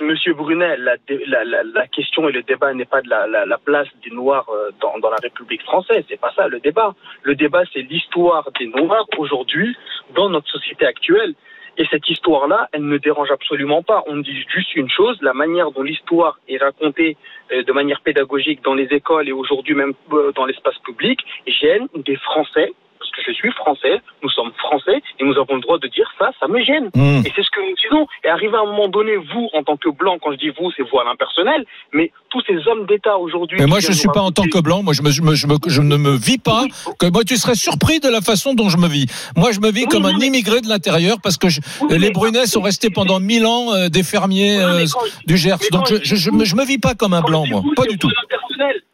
[0.00, 4.70] Monsieur Brunet, la, question et le débat n'est pas de la place des Noirs euh,
[4.80, 6.04] dans, dans la République française.
[6.08, 6.94] C'est pas ça le débat.
[7.22, 9.76] Le débat, c'est l'histoire des Noirs aujourd'hui
[10.14, 11.34] dans notre société actuelle.
[11.78, 14.02] Et cette histoire-là, elle ne dérange absolument pas.
[14.08, 17.16] On dit juste une chose, la manière dont l'histoire est racontée
[17.52, 21.86] euh, de manière pédagogique dans les écoles et aujourd'hui même euh, dans l'espace public gêne
[21.94, 25.78] des Français, parce que je suis français, nous sommes français, et nous avons le droit
[25.78, 26.90] de dire ça, ça me gêne.
[26.94, 27.22] Mmh.
[27.26, 28.06] Et c'est ce que nous disons.
[28.24, 30.70] Et arrivé à un moment donné, vous, en tant que blanc, quand je dis vous,
[30.72, 33.58] c'est vous à l'impersonnel, mais tous ces hommes d'État aujourd'hui.
[33.60, 34.82] Mais moi, je viennent suis pas en tant que blanc.
[34.82, 36.64] Moi, je, me, je, me, je, me- je ne me vis pas.
[36.98, 39.06] Que moi, tu serais surpris de la façon dont je me vis.
[39.36, 42.10] Moi, je me vis Oui, comme un immigré de l'intérieur parce que je- Oui, les
[42.10, 44.84] Brunets sont restés pendant mille ans euh, des fermiers euh,
[45.26, 45.56] du Gers.
[45.72, 47.60] Donc, je, je, je me, vis pas comme un blanc, moi.
[47.60, 48.10] vous, Pas du tout.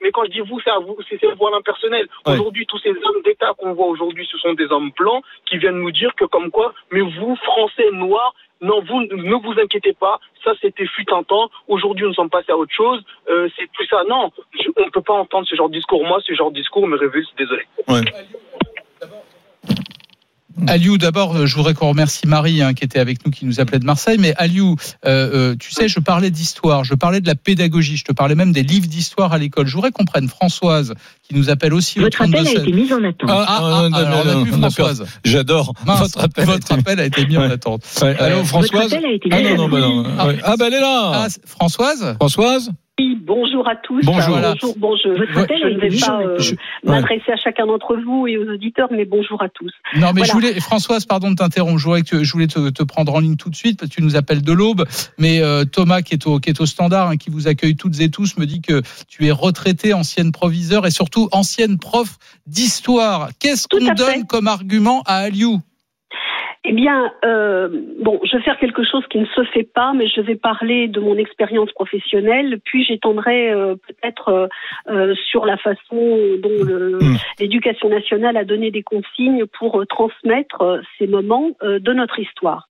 [0.03, 2.07] Mais quand je dis vous, c'est à vous, c'est à l'impersonnel.
[2.27, 2.35] Ouais.
[2.35, 5.81] Aujourd'hui, tous ces hommes d'État qu'on voit aujourd'hui, ce sont des hommes blancs qui viennent
[5.81, 10.21] nous dire que comme quoi, mais vous, Français noirs, non, vous ne vous inquiétez pas,
[10.43, 13.85] ça c'était fut un temps, aujourd'hui nous sommes passés à autre chose, euh, c'est tout
[13.87, 14.03] ça.
[14.09, 14.31] Non,
[14.77, 16.05] on ne peut pas entendre ce genre de discours.
[16.05, 17.63] Moi, ce genre de discours me révulse, désolé.
[20.67, 23.61] Aliou, d'abord, euh, je voudrais qu'on remercie Marie hein, qui était avec nous, qui nous
[23.61, 24.19] appelait de Marseille.
[24.19, 28.05] Mais Aliou, euh, euh, tu sais, je parlais d'histoire, je parlais de la pédagogie, je
[28.05, 29.67] te parlais même des livres d'histoire à l'école.
[29.67, 32.73] Je voudrais qu'on prenne Françoise, qui nous appelle aussi Votre au 32 appel a été
[32.73, 33.31] mis en attente.
[33.31, 35.05] Ah, ah, ah, non, alors, on non, a non, plus Françoise.
[35.25, 35.75] J'adore.
[35.85, 36.45] Votre appel.
[36.45, 37.83] votre appel a été mis en attente.
[38.01, 38.17] Ouais.
[38.19, 40.05] Allô, Françoise Votre appel a été Ah non, en non, bah non.
[40.19, 40.27] Ah.
[40.27, 40.39] Ouais.
[40.45, 41.11] Ah, bah elle est là.
[41.15, 44.05] Ah, Françoise Françoise Oui, bonjour à tous.
[44.05, 44.39] Bonjour.
[44.77, 46.39] bonjour, Je ne vais pas euh,
[46.85, 49.73] m'adresser à chacun d'entre vous et aux auditeurs, mais bonjour à tous.
[49.97, 51.79] Non, mais je voulais, Françoise, pardon de t'interrompre.
[51.79, 53.97] Je voulais, que- je voulais te, te prendre en ligne tout de suite parce que
[53.97, 54.85] tu nous appelles de l'aube.
[55.19, 57.99] Mais euh, Thomas, qui est au, qui est au standard, hein, qui vous accueille toutes
[58.01, 63.31] et tous, me dit que tu es retraité, ancienne proviseur et surtout ancienne prof d'histoire.
[63.41, 63.95] Qu'est-ce qu'on fait.
[63.95, 65.61] donne comme argument à Aliou?
[66.67, 67.69] Eh bien, euh,
[68.01, 70.89] bon, je vais faire quelque chose qui ne se fait pas, mais je vais parler
[70.89, 74.47] de mon expérience professionnelle, puis j'étendrai euh, peut-être euh,
[74.89, 77.17] euh, sur la façon dont le- Mm.
[77.41, 82.69] l'éducation nationale a donné des consignes pour euh, transmettre euh, ces moments de notre histoire.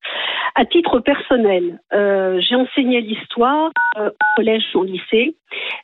[0.56, 5.34] À titre personnel, euh, j'ai enseigné l'histoire euh, au collège au lycée,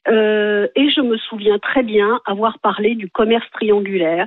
[0.08, 4.26] euh, et je me souviens très bien avoir parlé du commerce triangulaire,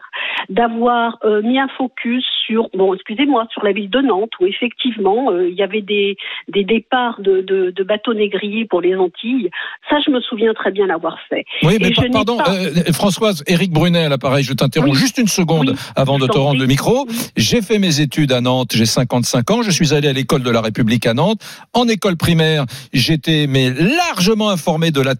[0.49, 5.31] d'avoir euh, mis un focus sur, bon, excusez-moi, sur la ville de Nantes, où effectivement
[5.31, 6.17] euh, il y avait des,
[6.49, 9.49] des départs de, de, de bateaux négriers pour les Antilles.
[9.89, 11.45] Ça, je me souviens très bien l'avoir fait.
[11.63, 14.97] Oui, mais par- pardon, pas- euh, Françoise, Éric Brunet à l'appareil, je t'interromps Oui.
[14.99, 17.07] juste une seconde Oui, avant de te rendre le micro.
[17.37, 20.49] J'ai fait mes études à Nantes, j'ai 55 ans, je suis allé à l'école de
[20.51, 21.39] la République à Nantes.
[21.73, 25.15] En école primaire, j'étais mais largement informé de la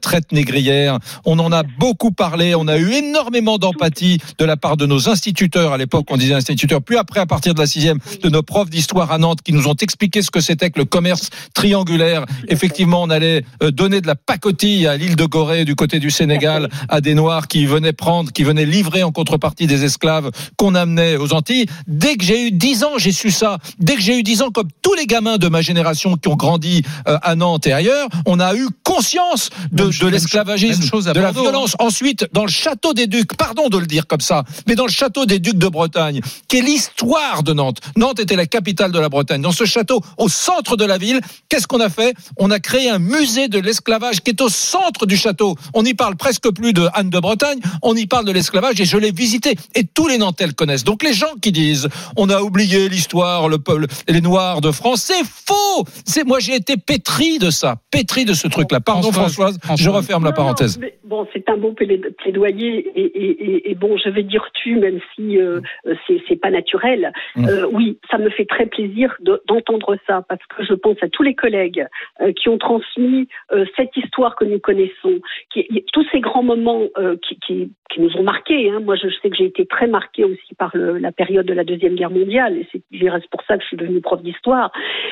[1.26, 5.10] On en a beaucoup parlé, on a eu énormément d'empathie de la part de nos
[5.10, 8.43] instituteurs à l'époque, on disait instituteurs, puis après à partir de la sixième, de nos
[8.43, 12.26] profs d'histoire à Nantes qui nous ont expliqué ce que c'était que le commerce triangulaire.
[12.47, 16.12] Effectivement, on allait euh, donner de la pacotille à l'île de Gorée du côté du
[16.12, 20.76] Sénégal à des Noirs qui venaient prendre, qui venaient livrer en contrepartie des esclaves qu'on
[20.76, 21.65] amenait aux Antilles.
[21.88, 23.58] Dès que j'ai eu 10 ans, j'ai su ça.
[23.80, 26.36] Dès que j'ai eu 10 ans, comme tous les gamins de ma génération qui ont
[26.36, 31.32] grandi euh, à Nantes et ailleurs, on a eu conscience de, de l'esclavagisme, de la
[31.32, 31.76] Bordeaux, violence.
[31.80, 34.92] Ensuite, dans le château des Ducs, pardon de le dire comme ça, mais dans le
[34.92, 37.80] château des Ducs de Bretagne, qui est l'histoire de Nantes.
[37.96, 39.42] Nantes était la capitale de la Bretagne.
[39.42, 42.13] Dans ce château, au centre de la ville, qu'est-ce qu'on a fait?
[42.38, 45.56] On a créé un musée de l'esclavage qui est au centre du château.
[45.74, 48.86] On n'y parle presque plus de Anne de Bretagne, on y parle de l'esclavage et
[48.86, 49.56] je l'ai visité.
[49.76, 50.84] Et tous les Nantais le connaissent.
[50.84, 51.88] Donc les gens qui disent
[52.18, 55.86] on a oublié l'histoire, le peuple, les Noirs de France, c'est faux.
[56.06, 58.80] C'est moi j'ai été pétri de ça, pétri de ce truc-là.
[58.80, 60.80] Pardon Françoise, Françoise, je referme la Non, non, parenthèse.
[61.04, 64.76] bon, c'est un bon plaid- plaidoyer et, et, et, et bon, je vais dire tu,
[64.76, 65.96] même si euh, euh,
[66.28, 67.12] c'est pas naturel.
[67.36, 67.46] Mm.
[67.48, 71.10] Euh, oui, ça me fait très plaisir de- d'entendre ça parce que je pense à
[71.10, 71.86] tous les collègues
[72.22, 73.28] euh, qui ont transmis
[73.78, 75.19] cette histoire que nous connaissons,
[75.52, 76.84] qui, tous ces grands moments
[77.22, 78.69] qui, qui, qui nous ont marqués.
[78.69, 78.80] Hein.
[78.80, 81.63] Moi, je sais que j'ai été très marquée aussi par le, la période de la
[81.63, 82.82] deuxième guerre mondiale et c'est
[83.30, 84.72] pour ça que je suis devenue prof d'histoire.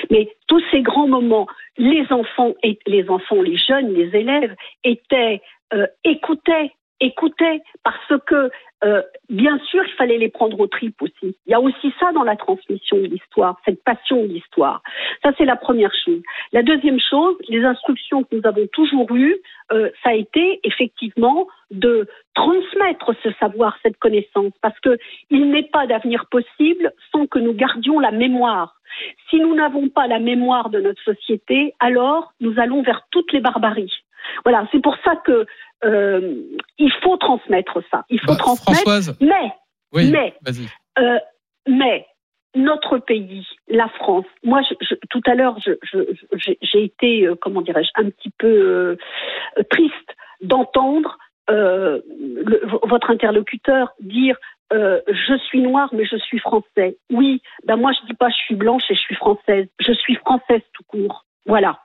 [0.10, 2.54] Mais tous ces grands moments, les enfants
[2.86, 5.42] les enfants, les jeunes, les élèves étaient
[5.74, 8.52] euh, écoutaient, écoutaient parce que
[8.84, 11.36] euh, bien sûr il fallait les prendre aux tripes aussi.
[11.46, 14.82] Il y a aussi ça dans la transmission de l'histoire, cette passion de l'histoire.
[15.24, 16.22] Ça c'est la première chose.
[16.52, 19.38] La deuxième chose, les instructions que nous avons toujours eues,
[19.72, 24.98] euh, ça a été effectivement de transmettre ce savoir, cette connaissance, parce que
[25.30, 28.76] il n'est pas d'avenir possible sans que nous gardions la mémoire.
[29.30, 33.40] Si nous n'avons pas la mémoire de notre société, alors nous allons vers toutes les
[33.40, 33.94] barbaries.
[34.44, 35.46] Voilà, c'est pour ça que
[35.84, 36.36] euh,
[36.78, 38.06] il faut transmettre ça.
[38.10, 39.52] Il faut Bah, transmettre, Françoise, mais
[39.94, 40.34] oui, mais-
[41.00, 41.18] euh,
[41.68, 42.06] mais
[42.56, 45.58] notre pays, la France, moi, je, je- tout à l'heure,
[46.34, 48.98] j'ai été, euh, comment dirais-je, un petit peu
[49.70, 51.18] triste d'entendre
[51.50, 54.38] euh, le- votre interlocuteur dire
[54.74, 56.98] euh, je suis noire mais je suis français.
[57.12, 59.68] Oui, ben moi je dis pas je suis blanche et je suis française.
[59.80, 61.26] Je suis française tout court.
[61.48, 61.80] Voilà.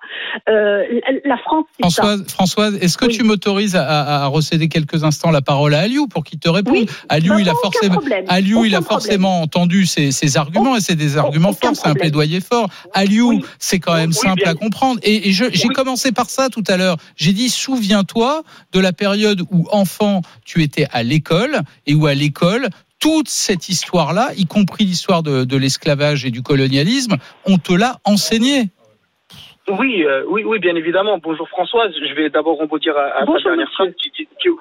[0.51, 0.85] Euh,
[1.25, 2.17] la- France, ça.
[2.29, 3.17] Françoise, est-ce que Oui.
[3.17, 6.87] tu m'autorises à, recéder quelques instants la parole à Aliou pour qu'il te réponde Oui.
[7.09, 8.25] Aliou, il a forcément, problème.
[8.29, 9.01] Aliou, il a Aucun problème.
[9.01, 12.69] forcément entendu ces, ces arguments et c'est des arguments forts, c'est un plaidoyer fort.
[12.93, 13.45] Aliou, Oui.
[13.59, 14.53] c'est quand même simple bien.
[14.53, 15.01] à comprendre.
[15.03, 16.99] Et, j'ai commencé par ça tout à l'heure.
[17.17, 18.43] J'ai dit, souviens-toi
[18.73, 23.69] de la période où enfant, tu étais à l'école et où à l'école, toute cette
[23.69, 27.17] histoire-là, y compris l'histoire de, de l'esclavage et du colonialisme,
[27.47, 28.71] on te l'a enseigné.
[29.69, 31.19] Oui, euh, oui, oui, bien évidemment.
[31.19, 31.93] Bonjour Françoise.
[32.01, 34.13] Je vais d'abord rebondir à, à Bonjour, ta dernière phrase qui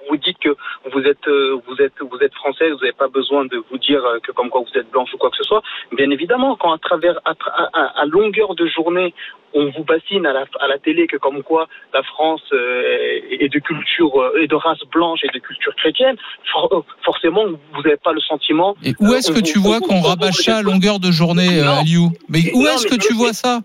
[0.10, 0.50] vous dites que
[0.92, 2.72] vous êtes, euh, vous êtes, vous êtes française.
[2.72, 5.18] Vous n'avez pas besoin de vous dire euh, que comme quoi vous êtes blanche ou
[5.18, 5.62] quoi que ce soit.
[5.96, 9.14] Bien évidemment, quand à travers, à, tra- à- à longueur de journée,
[9.54, 13.48] on vous bassine à la, à la télé que comme quoi la France euh, est
[13.54, 16.16] de culture euh, est de race blanche et de culture chrétienne,
[16.52, 18.76] for- euh, forcément vous n'avez pas le sentiment.
[18.84, 21.80] Et où est-ce que tu vois on- qu'on on- rabâche à longueur de journée, euh.
[21.80, 22.10] Aliou?
[22.28, 23.60] Mais où est-ce que tu vois ça?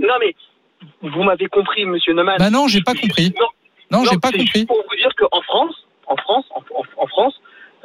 [0.00, 0.34] Non mais
[1.02, 2.36] vous m'avez compris, Monsieur Neumann.
[2.38, 3.32] Bah non, j'ai pas compris.
[3.40, 4.66] Non, Non, j'ai pas c'est juste compris.
[4.66, 5.74] Pour vous dire qu'en France,
[6.06, 7.34] en France, en, en- en France,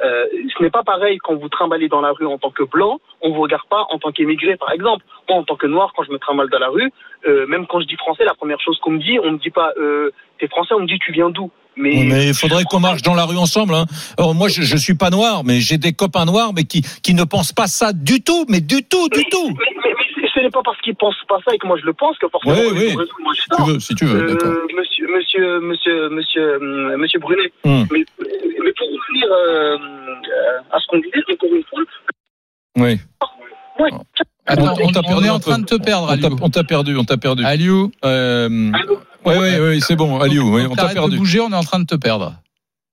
[0.04, 0.26] euh,
[0.58, 3.32] ce n'est pas pareil quand vous trimballez dans la rue en tant que blanc, on
[3.32, 5.04] vous regarde pas en tant qu'émigré, par exemple.
[5.28, 6.90] Moi, en tant que noir, quand je me trimballe dans la rue,
[7.26, 9.50] euh, même quand je dis français, la première chose qu'on me dit, on me dit
[9.50, 11.50] pas euh, t'es français, on me dit tu viens d'où?
[11.76, 13.74] Mais, Oui, mais il faudrait qu'on marche dans la rue ensemble.
[13.74, 13.86] Hein.
[14.16, 17.14] Alors moi, je, je suis pas noir, mais j'ai des copains noirs, mais qui qui
[17.14, 19.48] ne pensent pas ça du tout, mais du tout, du mais, tout.
[19.48, 19.83] mais-
[20.44, 22.54] n'est pas parce qu'ils pensent pas ça et que moi je le pense que forcément.
[22.54, 22.88] Oui, oui.
[22.96, 24.52] raison, moi, Si tu veux, si tu veux, Euh, d'accord.
[24.76, 27.52] monsieur, monsieur, monsieur, monsieur, euh, monsieur Brunet.
[27.64, 27.84] Hmm.
[27.90, 29.76] Mais, mais pour revenir euh,
[30.72, 31.80] à ce qu'on disait, encore une fois,
[32.78, 33.00] Oui.
[34.46, 36.38] Attends, on, t'a on est en train de te perdre, On t'a- Aliou.
[36.42, 37.44] on t'a perdu, on t'a perdu.
[37.44, 37.90] Aliou.
[38.04, 38.48] Euh,
[39.24, 41.16] oui, oui, oui, c'est bon, Aliou, oui, on t'a T'arrêtes de perdu.
[41.16, 42.34] bouger, on est en train de te perdre.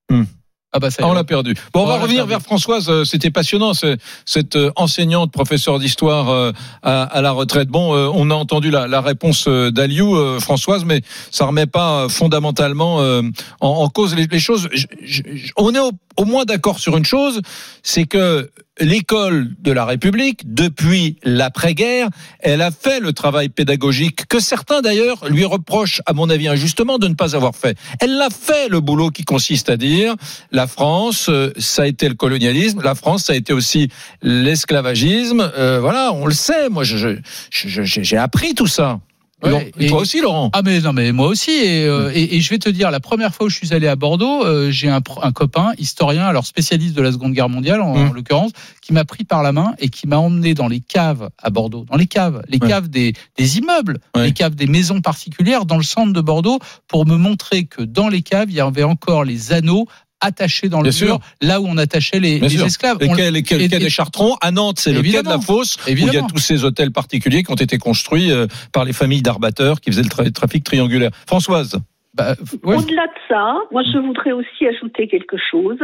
[0.10, 0.24] Hmm.
[0.73, 1.53] Ah bah ça Ah, on l'a perdu.
[1.73, 2.29] Bon, on On va l'a revenir perdu.
[2.29, 2.89] vers Françoise.
[2.89, 7.67] euh, C'était passionnant, ce- cette euh, enseignante, professeure d'histoire euh, à, à la retraite.
[7.67, 13.31] Bon, on a entendu la, la réponse d'Aliou, Françoise, mais ça remet pas fondamentalement en,
[13.67, 14.69] en cause les, les choses.
[14.71, 17.41] Je- je- je- on est au, au moins d'accord sur une chose,
[17.84, 18.49] c'est que
[18.82, 25.30] l'école de la République, depuis l'après-guerre, elle a fait le travail pédagogique que certains d'ailleurs
[25.30, 27.78] lui reprochent, à mon avis injustement, de ne pas avoir fait.
[28.00, 30.15] Elle l'a fait le boulot qui consiste à dire
[30.52, 33.89] la France, euh, ça a été le colonialisme, la France, ça a été aussi
[34.22, 35.52] l'esclavagisme.
[35.58, 36.70] Euh, voilà, on le sait.
[36.70, 39.00] Moi, j'ai appris tout ça.
[39.43, 40.49] Et Ouais, Laurent- et et- toi aussi, Laurent.
[40.54, 42.99] Ah mais non mais moi aussi et, euh, et, et je vais te dire la
[42.99, 45.01] première fois où je suis allé à Bordeaux euh, j'ai un,
[45.34, 48.10] copain historien alors spécialiste de la Seconde Guerre mondiale en, Mm.
[48.10, 48.51] en l'occurrence
[48.82, 51.86] qui m'a pris par la main et qui m'a emmené dans les caves à Bordeaux
[51.89, 52.67] dans les caves les Ouais.
[52.67, 54.25] caves des, des immeubles Ouais.
[54.25, 58.10] les caves des maisons particulières dans le centre de Bordeaux pour me montrer que dans
[58.10, 59.88] les caves il y avait encore les anneaux
[60.21, 63.63] attachés dans le mur là où on attachait les, esclaves Les On- les et- quai
[63.63, 64.36] et- des Chartrons.
[64.41, 66.91] À Nantes, c'est le quai de la Fosse, où il y a tous ces hôtels
[66.91, 70.63] particuliers qui ont été construits euh, par les familles d'arbateurs qui faisaient le tra- trafic
[70.63, 71.12] triangulaire.
[71.27, 71.77] Françoise.
[72.13, 72.76] Bah, ouais.
[72.78, 75.80] Au-delà de ça, moi je voudrais aussi ajouter quelque chose.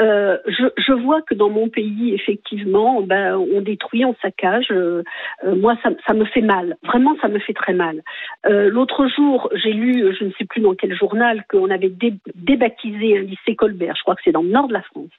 [0.00, 4.66] Euh, je, je vois que dans mon pays, effectivement, ben, on détruit, on saccage.
[4.70, 5.02] Euh,
[5.44, 6.76] euh, moi, ça, ça me fait mal.
[6.84, 8.02] Vraiment, ça me fait très mal.
[8.46, 12.14] Euh, L'autre jour, j'ai lu, je ne sais plus dans quel journal, qu'on avait dé-
[12.34, 13.94] débaptisé un lycée Colbert.
[13.96, 15.10] Je crois que c'est dans le nord de la France.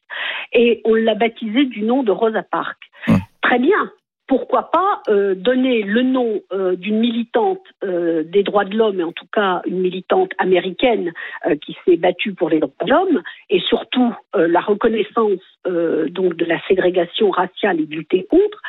[0.51, 2.77] Et on l'a baptisé du nom de Rosa Parks.
[3.07, 3.15] Ouais.
[3.41, 3.91] Très bien.
[4.25, 9.03] Pourquoi pas euh, donner le nom euh, d'une militante euh, des droits de l'homme, et
[9.03, 11.11] en tout cas une militante américaine
[11.45, 16.07] euh, qui s'est battue pour les droits de l'homme, et surtout euh, la reconnaissance euh,
[16.09, 18.61] donc de la ségrégation raciale et de lutter contre.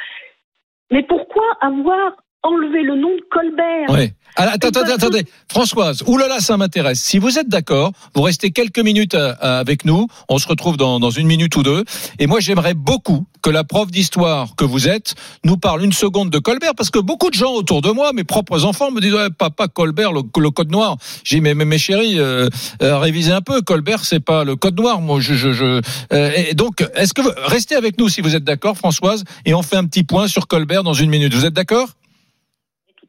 [0.91, 4.15] Mais pourquoi avoir enlevé le nom de Colbert Ouais.
[4.37, 5.25] Attends, attends, attends, attendez.
[5.49, 7.01] Françoise, oulala, ça m'intéresse.
[7.01, 10.09] Si vous êtes d'accord, vous restez quelques minutes euh, euh, avec nous.
[10.29, 11.85] On se retrouve dans, dans une minute ou deux.
[12.19, 16.31] Et moi, j'aimerais beaucoup que la prof d'histoire que vous êtes nous parle une seconde
[16.31, 19.15] de Colbert, parce que beaucoup de gens autour de moi, mes propres enfants, me disent
[19.15, 20.97] ouais, papa Colbert, le, le code noir.
[21.23, 22.49] J'ai dit mais, mais mes chéris, euh,
[22.83, 23.63] euh, révisez un peu.
[23.63, 25.01] Colbert, c'est pas le code noir.
[25.01, 25.81] Moi, je, je, je
[26.13, 29.55] euh, et donc, est-ce que vous, restez avec nous si vous êtes d'accord, Françoise, et
[29.55, 31.33] on fait un petit point sur Colbert dans une minute.
[31.35, 31.91] Vous êtes d'accord?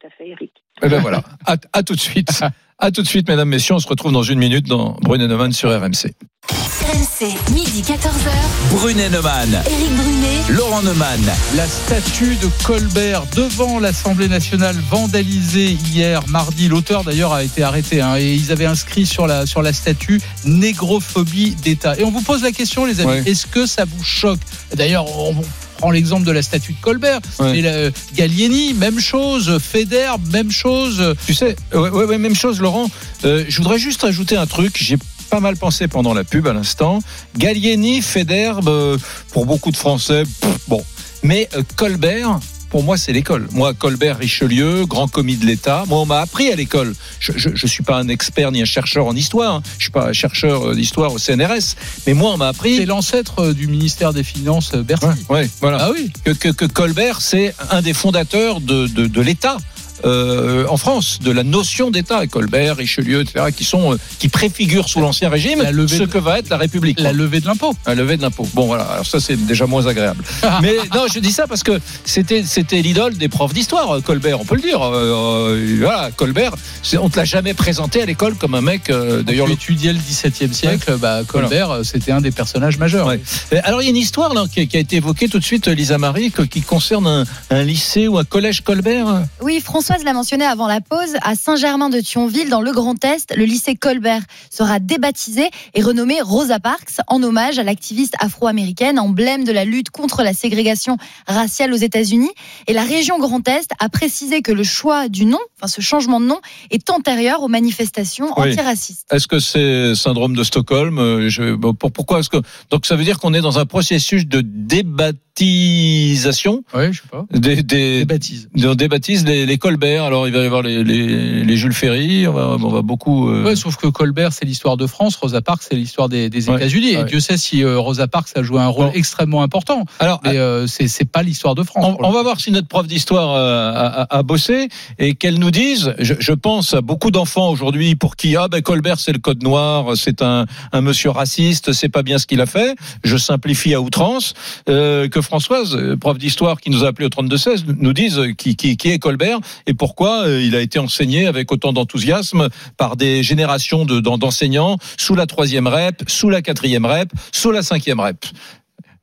[0.06, 0.52] À fait, Eric.
[0.84, 1.22] eh ben voilà.
[1.46, 2.42] À, à tout de suite.
[2.78, 3.76] À tout de suite, mesdames, messieurs.
[3.76, 6.12] On se retrouve dans une minute dans Brunet Neumann sur RMC.
[6.52, 8.30] RMC, midi 14h.
[8.72, 9.50] Brunet Neumann.
[9.66, 10.42] Éric Brunet.
[10.58, 11.22] Laurent Neumann.
[11.56, 16.68] La statue de Colbert devant l'Assemblée nationale vandalisée hier mardi.
[16.68, 20.22] L'auteur d'ailleurs a été arrêté hein, et ils avaient inscrit sur la sur la statue
[20.44, 21.98] négrophobie d'État.
[21.98, 23.24] Et on vous pose la question, les amis, Ouais.
[23.26, 24.40] est-ce que ça vous choque?
[24.76, 25.34] D'ailleurs, on
[25.78, 27.20] prend l'exemple de la statue de Colbert.
[27.40, 27.52] Ouais.
[27.54, 29.60] Mais la- Gallieni, même chose.
[29.60, 31.16] Feder, même chose.
[31.26, 32.90] Tu sais, ouais, ouais, même chose, Laurent.
[33.26, 34.78] Euh, je voudrais juste ajouter un truc.
[34.80, 34.98] J'ai
[35.30, 37.00] pas mal pensé pendant la pub à l'instant.
[37.38, 38.98] Gallieni, Federbe, euh,
[39.32, 40.84] pour beaucoup de Français, pff, bon.
[41.24, 43.48] Mais euh, Colbert, pour moi, c'est l'école.
[43.52, 45.84] Moi, Colbert, Richelieu, grand commis de l'État.
[45.88, 46.94] Moi, on m'a appris à l'école.
[47.20, 49.56] Je, je suis pas un expert ni un chercheur en histoire.
[49.56, 49.64] hein.
[49.78, 51.76] Je suis pas un chercheur euh, d'histoire au CNRS.
[52.08, 52.78] Mais moi, on m'a appris.
[52.78, 55.06] C'est l'ancêtre euh, du ministère des Finances, euh, Bercy.
[55.06, 55.78] Ouais, ouais, voilà.
[55.82, 56.12] Ah oui.
[56.24, 59.58] que, que, que Colbert, c'est un des fondateurs de, de, de l'État.
[60.06, 64.88] Euh, en France, de la notion d'État, Colbert, Richelieu, etc., qui sont euh, qui préfigurent
[64.90, 67.00] sous l'ancien régime La levée ce de- que va être la République.
[67.00, 67.76] La levée de l'impôt.
[67.86, 68.48] La levée de l'impôt.
[68.54, 70.24] Bon voilà, alors ça c'est déjà moins agréable.
[70.62, 74.40] Mais non, je dis ça parce que c'était c'était l'idole des profs d'histoire, euh, Colbert,
[74.42, 74.82] on peut le dire.
[74.84, 76.54] Euh, voilà, Colbert,
[77.00, 78.90] on te l'a jamais présenté à l'école comme un mec.
[78.90, 83.08] euh, D'ailleurs, D'ailleurs, le étudiait le XVIIe siècle, bah, Colbert, c'était un des personnages majeurs.
[83.08, 83.22] Ouais.
[83.64, 85.68] Alors il y a une histoire là qui, qui a été évoquée tout de suite,
[85.68, 89.24] Lisa Marie, que- qui concerne un, un lycée ou un collège Colbert.
[89.42, 89.60] Oui,
[89.96, 94.24] Françoise l'a mentionné avant la pause, à Saint-Germain-de-Thionville, dans le Grand Est, le lycée Colbert
[94.50, 99.92] sera débaptisé et renommé Rosa Parks en hommage à l'activiste afro-américaine, emblème de la lutte
[99.92, 102.32] contre la ségrégation raciale aux États-Unis.
[102.68, 106.20] Et la région Grand Est a précisé que le choix du nom, enfin ce changement
[106.20, 108.50] de nom, est antérieur aux manifestations Oui.
[108.50, 109.08] antiracistes.
[109.14, 112.98] Est-ce que c'est syndrome de Stockholm Euh, je, bon, pour- Pourquoi est-ce que donc ça
[112.98, 116.64] veut dire qu'on est dans un processus de débaptisation?
[116.74, 117.26] Oui, je sais pas.
[117.32, 118.50] des, des, Des baptises.
[118.62, 120.06] on débaptise les- l'école Colbert.
[120.06, 122.28] Alors il va y avoir les, les, les Jules Ferry.
[122.28, 123.30] On va, on va beaucoup.
[123.30, 126.50] euh, Ouais, sauf que Colbert, c'est l'histoire de France, Rosa Parks, c'est l'histoire des, des
[126.50, 126.92] Ouais, États-Unis.
[126.92, 127.04] Et ouais.
[127.06, 128.92] Dieu sait si euh, Rosa Parks a joué un rôle Bon.
[128.94, 129.84] extrêmement important.
[130.00, 131.98] Alors, Mais euh, c'est pas l'histoire de France.
[132.00, 135.40] On, on va voir si notre prof d'histoire euh, a, a- a bossé et qu'elle
[135.40, 135.94] nous dise.
[136.00, 139.44] Je, je pense à beaucoup d'enfants aujourd'hui pour qui ah ben Colbert c'est le code
[139.44, 142.76] noir, c'est un, un monsieur raciste, c'est pas bien ce qu'il a fait.
[143.04, 144.34] Je simplifie à outrance.
[144.70, 148.56] Euh, que Françoise, prof d'histoire qui nous a appelé au 32 16, nous dise qui,
[148.56, 152.48] qui, qui est Colbert et pourquoi euh, il a été enseigné avec autant d'enthousiasme
[152.78, 157.52] par des générations de- d'en- d'enseignants sous la troisième rep, sous la quatrième rep, sous
[157.52, 158.18] la cinquième rep?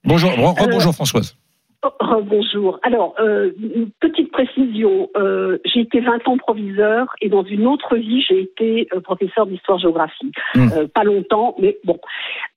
[0.04, 1.36] Bonjour, re- bonjour Françoise.
[1.84, 2.78] Oh, bonjour.
[2.84, 5.08] Alors, euh, une petite précision.
[5.16, 9.46] Euh, j'ai été 20 ans proviseur et dans une autre vie, j'ai été euh, professeur
[9.46, 10.30] d'histoire-géographie.
[10.54, 10.68] Hmm.
[10.76, 11.98] Euh, pas longtemps, mais bon.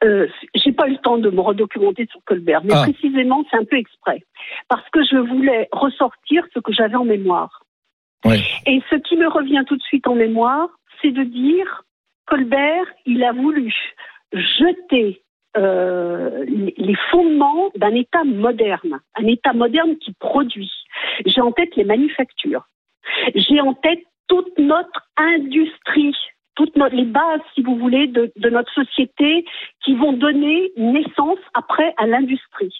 [0.03, 2.83] Euh, j'ai pas eu le temps de me redocumenter sur Colbert, mais Ah.
[2.83, 4.21] précisément, c'est un peu exprès.
[4.69, 7.61] Parce que je voulais ressortir ce que j'avais en mémoire.
[8.65, 10.69] Et ce qui me revient tout de suite en mémoire,
[11.01, 11.83] c'est de dire
[12.25, 13.73] Colbert, il a voulu
[14.33, 15.21] jeter
[15.57, 20.71] euh, les fondements d'un État moderne, un État moderne qui produit.
[21.25, 22.67] J'ai en tête les manufactures.
[23.35, 26.15] J'ai en tête toute notre industrie,
[26.55, 29.45] toutes no- les bases, si vous voulez, de, de notre société
[29.83, 32.73] qui vont donner naissance après à l'industrie.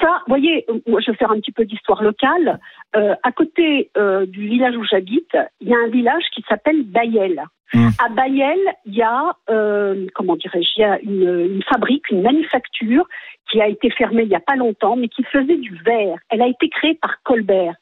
[0.00, 2.60] Ça, vous voyez, moi je vais faire un petit peu d'histoire locale.
[2.96, 6.84] Euh, à côté euh, du village où j'habite, il y a un village qui s'appelle
[6.84, 7.42] Bayel.
[7.74, 7.88] Mm.
[8.02, 12.22] À Bayel, il y a, euh, comment dirais-je, il y a une, une fabrique, une
[12.22, 13.06] manufacture
[13.50, 16.18] qui a été fermée il n'y a pas longtemps, mais qui faisait du verre.
[16.30, 17.74] Elle a été créée par Colbert.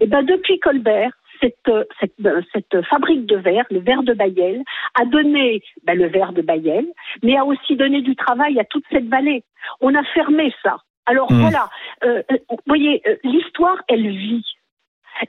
[0.00, 1.12] Et ben depuis Colbert,
[1.44, 4.62] cette, euh, cette, euh, cette fabrique de verre, le verre de Bayel,
[5.00, 6.86] a donné ben, le verre de Bayel,
[7.22, 9.44] mais a aussi donné du travail à toute cette vallée.
[9.80, 10.76] On a fermé ça.
[11.06, 11.40] Alors Mm.
[11.40, 11.68] voilà,
[12.04, 14.44] euh, euh, vous voyez, euh, l'histoire, elle vit.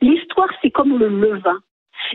[0.01, 1.59] L'histoire, c'est comme le levain.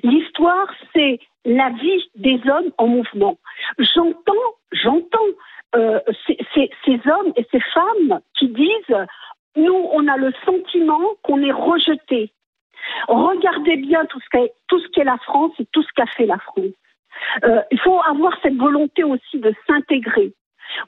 [0.03, 3.37] L'histoire, c'est la vie des hommes en mouvement.
[3.79, 5.31] J'entends, j'entends
[5.77, 8.97] euh, ces, ces- ces hommes et ces femmes qui disent
[9.57, 12.33] nous, on a le sentiment qu'on est rejeté.
[13.09, 16.75] Regardez bien tout ce qu'est la France et tout ce qu'a fait la France.
[17.45, 20.33] Euh, il faut avoir cette volonté aussi de s'intégrer.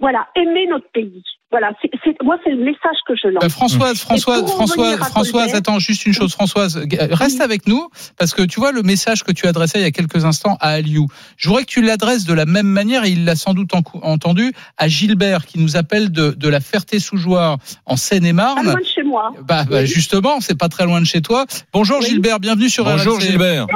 [0.01, 1.23] Voilà, aimer notre pays.
[1.53, 3.45] Voilà, c'est, c'est- moi c'est le message que je lance.
[3.45, 7.45] Euh, Françoise, Françoise, Françoise, Françoise, Colbert- attends juste une chose, Françoise, euh, reste Oui.
[7.45, 7.89] avec nous
[8.19, 10.71] parce que tu vois le message que tu adressais il y a quelques instants à
[10.71, 11.09] Aliou.
[11.37, 13.83] Je voudrais que tu l'adresses de la même manière et il l'a sans doute en-
[14.03, 18.65] entendu à Gilbert qui nous appelle de, de la Ferté-sous-Jouarre en Pas Seine-et-Marne.
[18.65, 19.31] loin de chez moi.
[19.43, 19.87] Bah, bah, Oui.
[19.87, 21.45] justement, c'est pas très loin de chez toi.
[21.75, 22.07] Bonjour Oui.
[22.07, 23.21] Gilbert, bienvenue sur Bonjour.
[23.21, 23.67] Gilbert.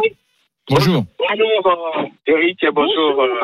[0.71, 1.05] Bonjour.
[1.19, 3.35] Bonjour euh, Eric et bonjour, Bonjour.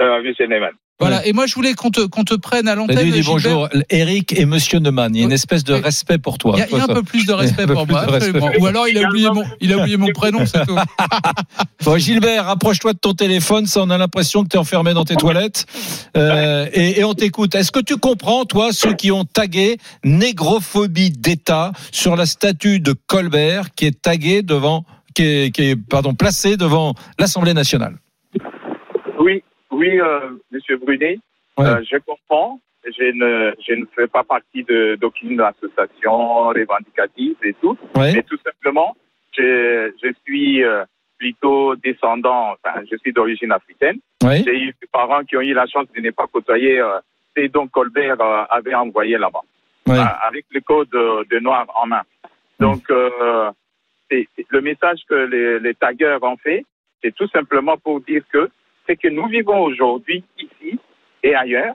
[0.00, 0.70] euh, euh.
[1.00, 2.98] Voilà, et moi je voulais qu'on te, qu'on te prenne à l'antenne.
[2.98, 3.32] dit, dis Gilbert.
[3.32, 5.14] bonjour, Eric et Monsieur Neumann.
[5.14, 6.54] Il y a une espèce de respect pour toi.
[6.56, 8.58] Il y a, il y a Toi, un peu plus de respect pour moi, respect.
[8.58, 10.76] Ou alors il a oublié mon, il a oublié mon prénom, c'est tout.
[11.84, 13.64] Bon, Gilbert, rapproche-toi de ton téléphone.
[13.64, 15.64] Ça, on a l'impression que tu es enfermé dans tes toilettes.
[16.14, 17.54] Euh, et, et on t'écoute.
[17.54, 22.92] Est-ce que tu comprends, toi, ceux qui ont tagué négrophobie d'État sur la statue de
[23.06, 24.84] Colbert qui est taguée devant,
[25.14, 27.96] qui est, qui est pardon, placée devant l'Assemblée nationale?
[29.18, 29.42] Oui,
[29.80, 31.18] oui, euh, Monsieur Brunet,
[31.58, 31.66] Ouais.
[31.66, 32.60] euh, je comprends.
[32.84, 34.62] Je ne, je ne fais pas partie
[35.00, 38.12] d'aucune association revendicative et tout, Ouais.
[38.14, 38.96] mais tout simplement,
[39.36, 40.84] je, je suis euh,
[41.18, 43.98] plutôt descendant, enfin, je suis d'origine africaine.
[44.22, 44.42] Ouais.
[44.44, 46.98] J'ai eu des parents qui ont eu la chance de ne pas côtoyer euh,
[47.36, 49.44] ces dont Colbert euh, avait envoyé là-bas.
[49.88, 52.02] Euh, avec le code de, noir en main.
[52.60, 53.50] Donc, euh,
[54.08, 56.64] c'est- c'est- le message que les, les taggeurs ont fait,
[57.02, 58.48] c'est tout simplement pour dire que
[58.90, 60.78] c'est que nous vivons aujourd'hui ici
[61.22, 61.74] et ailleurs,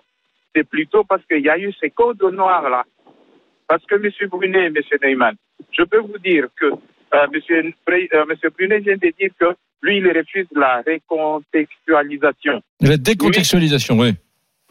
[0.53, 2.83] c'est plutôt parce qu'il y a eu ces codes noirs là.
[3.67, 4.29] Parce que M.
[4.29, 4.75] Brunet, M.
[5.01, 5.35] Neyman,
[5.71, 7.71] je peux vous dire que euh, M.
[8.13, 12.61] Euh, Brunet vient de dire que lui, il refuse la recontextualisation.
[12.81, 14.11] La décontextualisation, oui.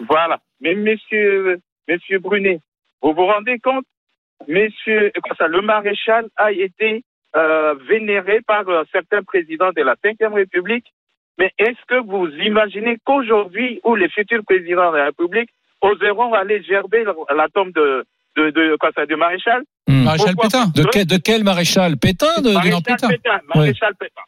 [0.06, 0.38] Voilà.
[0.60, 2.60] Mais monsieur, monsieur Brunet,
[3.00, 3.86] vous vous rendez compte,
[4.48, 7.04] monsieur, ça, le maréchal a été
[7.36, 10.92] euh, vénéré par certains présidents de la Ve République.
[11.38, 16.62] Mais est-ce que vous imaginez qu'aujourd'hui, où les futurs présidents de la République oseront aller
[16.62, 18.04] gerber la, tombe de,
[18.36, 20.04] de, de, quoi ça, du maréchal Hmm.
[20.04, 20.82] Maréchal Pourquoi Pétain.
[20.82, 23.08] De, quel, de quel maréchal Pétain de, de- Maréchal Pétain?
[23.08, 23.40] Pétain.
[23.54, 24.22] Maréchal Pétain.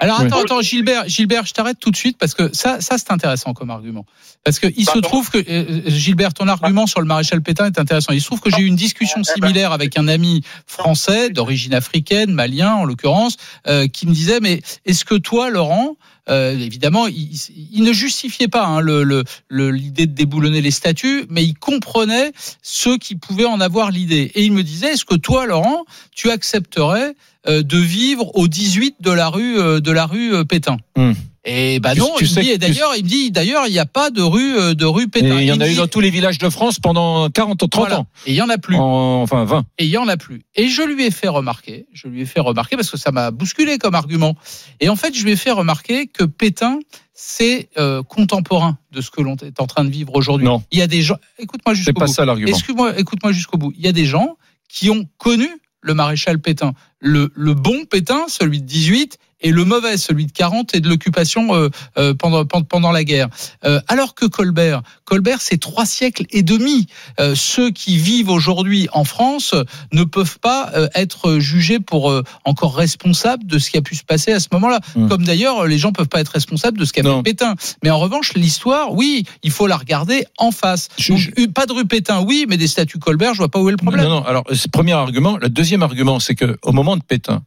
[0.00, 3.12] Alors attends, attends, Gilbert, Gilbert, je t'arrête tout de suite parce que ça, ça c'est
[3.12, 4.04] intéressant comme argument.
[4.44, 7.78] Parce que il se trouve que euh, Gilbert, ton argument sur le maréchal Pétain est
[7.78, 8.12] intéressant.
[8.12, 9.46] Il se trouve que j'ai eu une discussion Eh ben.
[9.46, 13.36] similaire avec un ami français d'origine africaine, malien en l'occurrence,
[13.68, 15.96] euh, qui me disait mais est-ce que toi, Laurent,
[16.28, 17.30] euh, évidemment, il,
[17.72, 21.54] il ne justifiait pas hein, le- le- le- l'idée de déboulonner les statuts, mais il
[21.54, 22.32] comprenait
[22.62, 24.30] ceux qui pouvaient en avoir l'idée.
[24.34, 27.14] Et il me disait, est-ce que toi, Laurent, tu accepterais euh,
[27.46, 30.76] de vivre au 18 de la rue euh, de la rue euh, Pétain.
[30.96, 31.12] Hmm.
[31.44, 33.84] Et bah non, tu il me dit, d'ailleurs, il me dit d'ailleurs, il n'y a
[33.86, 35.38] pas de rue euh, de rue Pétain.
[35.40, 37.66] Et il y en a eu dans tous les villages de France pendant 40 ou
[37.66, 37.98] 30 Voilà.
[38.00, 38.06] ans.
[38.26, 38.76] Et il y en a plus.
[38.76, 39.64] En- enfin 20.
[39.78, 40.42] Et il y en a plus.
[40.54, 43.32] Et je lui ai fait remarquer, je lui ai fait remarquer parce que ça m'a
[43.32, 44.36] bousculé comme argument.
[44.78, 46.78] Et en fait, je lui ai fait remarquer que Pétain,
[47.12, 50.46] c'est euh, contemporain de ce que l'on est en train de vivre aujourd'hui.
[50.46, 50.62] Non.
[50.70, 51.16] Il y a des gens.
[51.40, 52.12] Écoute-moi C'est jusqu'au pas bout.
[52.12, 52.50] ça l'argument.
[52.50, 53.72] Excuse-moi, écoute-moi jusqu'au bout.
[53.76, 54.36] Il y a des gens
[54.68, 55.48] qui ont connu
[55.82, 60.74] le maréchal Pétain, le, bon Pétain, celui de 18, et le mauvais, celui de 40
[60.74, 61.68] et de l'occupation euh,
[61.98, 63.28] euh, pendant, pendant pendant la guerre.
[63.64, 66.86] Euh, alors que Colbert, Colbert, c'est trois siècles et demi.
[67.20, 69.54] Euh, ceux qui vivent aujourd'hui en France
[69.92, 72.12] ne peuvent pas être jugés pour
[72.44, 74.80] encore responsables de ce qui a pu se passer à ce moment-là.
[74.96, 75.08] Hmm.
[75.08, 77.54] Comme d'ailleurs, les gens peuvent pas être responsables de ce qu'a fait Pétain.
[77.84, 80.88] Mais en revanche, l'histoire, oui, il faut la regarder en face.
[80.98, 83.60] Je- Donc, je- pas de rue Pétain, oui, mais des statuts Colbert, je vois pas
[83.60, 84.04] où est le problème.
[84.04, 84.24] Non, non.
[84.24, 85.36] Alors, premier argument.
[85.36, 87.42] Le deuxième argument, c'est que au moment de Pétain,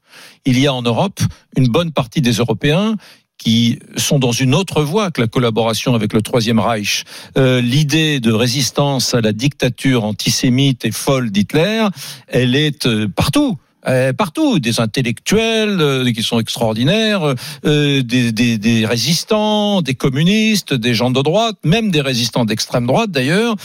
[0.46, 1.20] il y a en Europe
[1.58, 2.96] une bonne partie des Européens
[3.38, 7.04] qui sont dans une autre voie que la collaboration avec le Troisième Reich.
[7.38, 11.88] Euh, L'idée de résistance à la dictature antisémite et folle d'Hitler,
[12.28, 13.58] elle est euh, partout.
[13.88, 21.12] Euh, partout, des intellectuels euh, qui sont extraordinaires, euh, des, résistants, des communistes, des gens
[21.12, 23.56] de droite, même des résistants d'extrême droite d'ailleurs,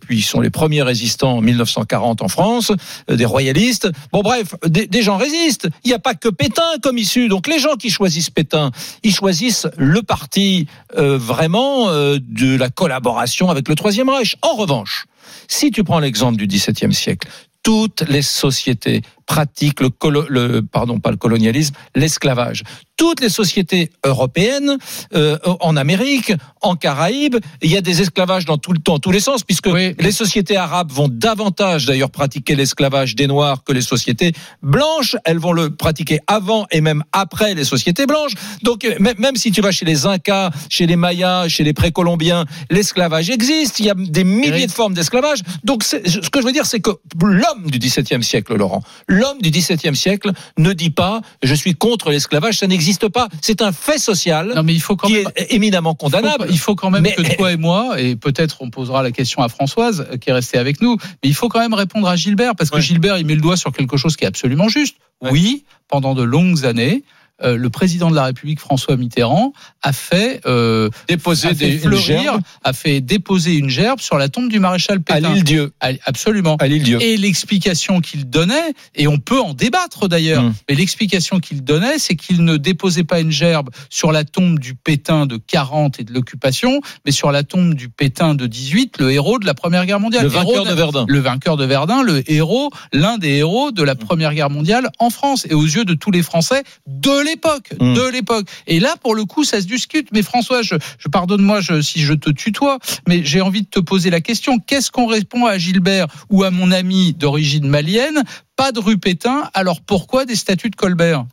[0.00, 2.72] puis ils sont les premiers résistants en 1940 en France,
[3.08, 3.88] des royalistes.
[4.12, 5.68] Bon bref, des, des gens résistent.
[5.84, 7.28] Il n'y a pas que Pétain comme issue.
[7.28, 8.70] Donc les gens qui choisissent Pétain,
[9.02, 10.66] ils choisissent le parti
[10.96, 14.36] vraiment de la collaboration avec le Troisième Reich.
[14.42, 15.06] En revanche,
[15.48, 17.28] si tu prends l'exemple du XVIIe siècle,
[17.64, 22.62] toutes les sociétés pratiquent le, colo- le pardon pas le colonialisme, l'esclavage.
[22.96, 24.78] Toutes les sociétés européennes,
[25.14, 29.10] euh, en Amérique, en Caraïbes, il y a des esclavages dans tout le temps, tous
[29.10, 29.94] les sens, puisque Oui.
[29.98, 35.16] les sociétés arabes vont davantage d'ailleurs pratiquer l'esclavage des noirs que les sociétés blanches.
[35.24, 38.34] Elles vont le pratiquer avant et même après les sociétés blanches.
[38.62, 42.44] Donc euh, même si tu vas chez les Incas, chez les Mayas, chez les précolombiens,
[42.70, 43.80] l'esclavage existe.
[43.80, 45.40] Il y a des milliers de formes d'esclavage.
[45.64, 45.96] Donc ce
[46.30, 48.82] que je veux dire, c'est que l'homme du XVIIe siècle, Laurent,
[49.14, 53.28] l'homme du XVIIe siècle ne dit pas je suis contre l'esclavage, ça n'existe pas.
[53.40, 55.28] C'est un fait social Non, mais il faut quand qui même.
[55.36, 56.46] est éminemment condamnable.
[56.50, 59.42] Il faut quand même Mais- que toi et moi, et peut-être on posera la question
[59.42, 62.16] à Françoise euh, qui est restée avec nous, mais il faut quand même répondre à
[62.16, 62.82] Gilbert parce que Ouais.
[62.82, 64.96] Gilbert il met le doigt sur quelque chose qui est absolument juste.
[65.20, 65.30] Ouais.
[65.30, 67.04] Oui, pendant de longues années,
[67.42, 71.72] euh, le président de la République François Mitterrand a fait euh, Déposer a fait des
[71.74, 75.34] une fleurir, gerbe a fait déposer une gerbe sur la tombe du maréchal à Pétain.
[75.34, 76.56] l'île Dieu, À- Absolument.
[76.60, 76.98] à l'île Dieu.
[77.02, 80.54] Et l'explication qu'il donnait, et on peut en débattre d'ailleurs, Mm.
[80.68, 84.74] mais l'explication qu'il donnait, c'est qu'il ne déposait pas une gerbe sur la tombe du
[84.74, 89.10] Pétain de 40 et de l'occupation, mais sur la tombe du Pétain de 18, le
[89.10, 90.22] héros de la Première Guerre mondiale.
[90.24, 91.04] Le vainqueur Héros de Verdun.
[91.08, 95.10] le vainqueur de Verdun, le héros, l'un des héros de la Première Guerre mondiale en
[95.10, 97.94] France et aux yeux de tous les Français de l'époque, Mm.
[97.94, 98.46] de l'époque.
[98.66, 100.08] Et là, pour le coup, ça se discute.
[100.12, 103.80] Mais François, je, je pardonne-moi je- si je te tutoie, mais j'ai envie de te
[103.80, 104.58] poser la question.
[104.58, 108.22] Qu'est-ce qu'on répond à Gilbert ou à mon ami d'origine malienne
[108.56, 111.24] Pas de rue Pétain, alors pourquoi des statuts de Colbert?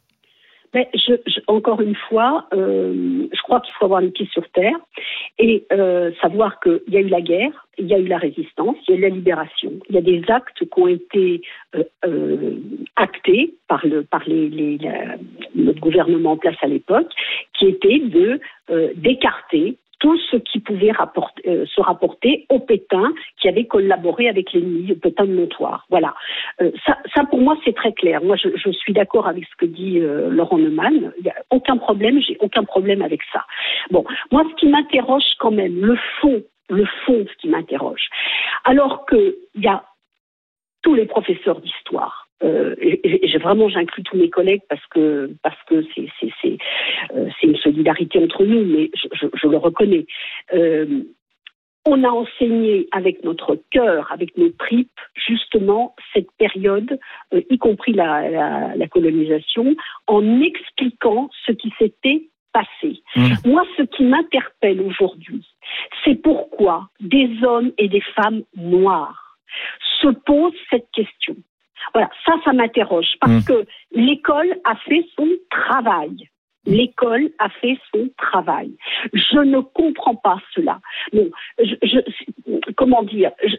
[0.74, 4.78] Je, je- encore une fois, euh, je crois qu'il faut avoir les pieds sur terre
[5.38, 8.78] et euh, savoir qu'il y a eu la guerre, il y a eu la résistance,
[8.88, 9.74] il y a eu la libération.
[9.90, 11.42] Il y a des actes qui ont été
[11.76, 12.52] euh, euh,
[12.96, 15.18] actés par, le, par les, les- la-
[15.56, 17.12] notre gouvernement en place à l'époque,
[17.58, 23.14] qui étaient de euh, d'écarter tout ce qui pouvait rapporter, euh, se rapporter au Pétain
[23.40, 25.86] qui avait collaboré avec l'ennemi, au Pétain de Montoire.
[25.90, 26.16] Voilà.
[26.60, 28.22] Euh, ça, ça, pour moi, c'est très clair.
[28.24, 31.14] Moi, je, je suis d'accord avec ce que dit euh, Laurent Neumann.
[31.20, 33.46] Il n'y a aucun problème, j'ai aucun problème avec ça.
[33.92, 38.10] Bon, moi, ce qui m'interroge quand même, le fond, le fond, ce qui m'interroge,
[38.64, 39.84] alors qu'il y a
[40.82, 42.28] tous les professeurs d'histoire.
[42.44, 46.32] Euh, et, et j'ai- vraiment, j'inclus tous mes collègues parce que parce que c'est c'est
[46.42, 46.58] c'est
[47.16, 50.06] euh, une solidarité entre nous, mais je, je, je le reconnais.
[50.54, 51.04] Euh,
[51.86, 57.00] on a enseigné avec notre cœur, avec nos tripes, justement cette période,
[57.34, 59.76] euh, y compris la, la, la colonisation,
[60.06, 63.02] en expliquant ce qui s'était passé.
[63.16, 63.50] Mmh.
[63.50, 65.44] Moi, ce qui m'interpelle aujourd'hui,
[66.04, 69.38] c'est pourquoi des hommes et des femmes noirs
[70.02, 71.36] se posent cette question.
[71.94, 73.46] Voilà, ça, ça m'interroge parce Mmh.
[73.46, 76.16] que l'école a fait son travail.
[76.68, 78.72] L'école a fait son travail.
[79.14, 80.80] Je ne comprends pas cela.
[81.12, 81.28] Bon,
[81.58, 83.56] je, je- comment dire je-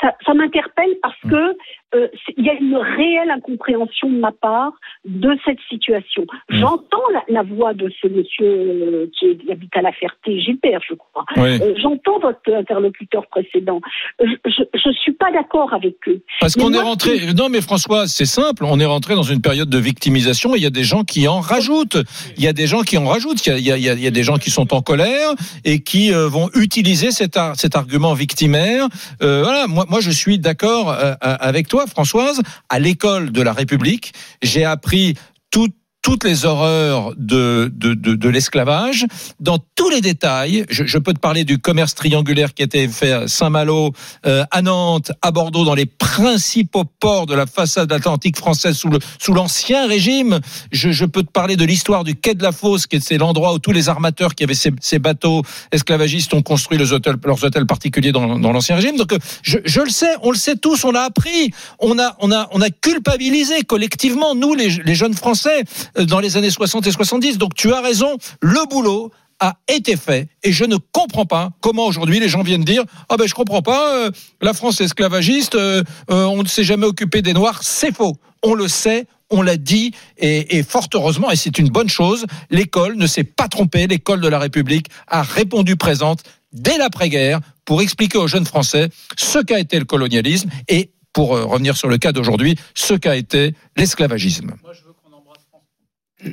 [0.00, 1.56] Ça, ça m'interpelle parce que
[1.96, 4.72] euh, il y a une réelle incompréhension de ma part
[5.04, 6.24] de cette situation.
[6.50, 6.58] Mm.
[6.60, 10.94] J'entends la, la voix de ce monsieur euh, qui habite à la Ferté, Gilbert, je
[10.94, 11.24] crois.
[11.36, 11.58] Oui.
[11.62, 13.80] Euh, J'entends votre interlocuteur précédent.
[14.20, 16.20] Je ne suis pas d'accord avec eux.
[16.40, 17.32] Parce qu'on est rentré.
[17.36, 18.64] Non, mais François, c'est simple.
[18.64, 20.54] On est rentré dans une période de victimisation.
[20.54, 21.98] Et il y a des gens qui en rajoutent.
[22.36, 23.44] Il y a des gens qui en rajoutent.
[23.46, 24.50] Il y a, il y a- il y a- il y a des gens qui
[24.50, 25.30] sont en colère
[25.64, 28.86] et qui vont utiliser cet, ar- cet argument victimaire.
[29.20, 29.66] Voilà.
[29.68, 32.40] Moi, moi, je suis d'accord avec toi, Françoise.
[32.68, 34.12] À l'école de la République,
[34.42, 35.14] j'ai appris
[35.50, 35.68] tout
[36.06, 39.06] toutes les horreurs de, de, de, de l'esclavage,
[39.40, 40.64] dans tous les détails.
[40.70, 43.90] Je, je, peux te parler du commerce triangulaire qui a été fait à Saint-Malo,
[44.24, 48.88] euh, à Nantes, à Bordeaux, dans les principaux ports de la façade atlantique française sous,
[48.88, 50.38] le, sous l'ancien régime.
[50.70, 53.52] Je, je, peux te parler de l'histoire du quai de la Fosse, qui est l'endroit
[53.52, 55.42] où tous les armateurs qui avaient ces, ces bateaux
[55.72, 58.96] esclavagistes ont construit leurs hôtels, leurs hôtels particuliers dans, dans l'ancien régime.
[58.96, 61.50] Donc, je, je, le sais, on le sait tous, on l'a appris,
[61.80, 65.64] on a, on a, on a culpabilisé collectivement, nous, les, les jeunes Français,
[65.98, 67.38] dans les années 60 et 70.
[67.38, 71.86] Donc tu as raison, le boulot a été fait et je ne comprends pas comment
[71.86, 75.82] aujourd'hui les gens viennent dire ah ben je comprends pas euh, la France esclavagiste euh,
[76.10, 78.16] euh, on ne s'est jamais occupé des noirs c'est faux.
[78.42, 82.24] On le sait on l'a dit et, et, fort heureusement et c'est une bonne chose
[82.50, 83.86] l'école ne s'est pas trompée.
[83.86, 86.22] L'école de la République a répondu présente
[86.52, 88.88] dès l'après-guerre pour expliquer aux jeunes Français
[89.18, 93.54] ce qu'a été le colonialisme et pour revenir sur le cas d'aujourd'hui ce qu'a été
[93.76, 94.52] l'esclavagisme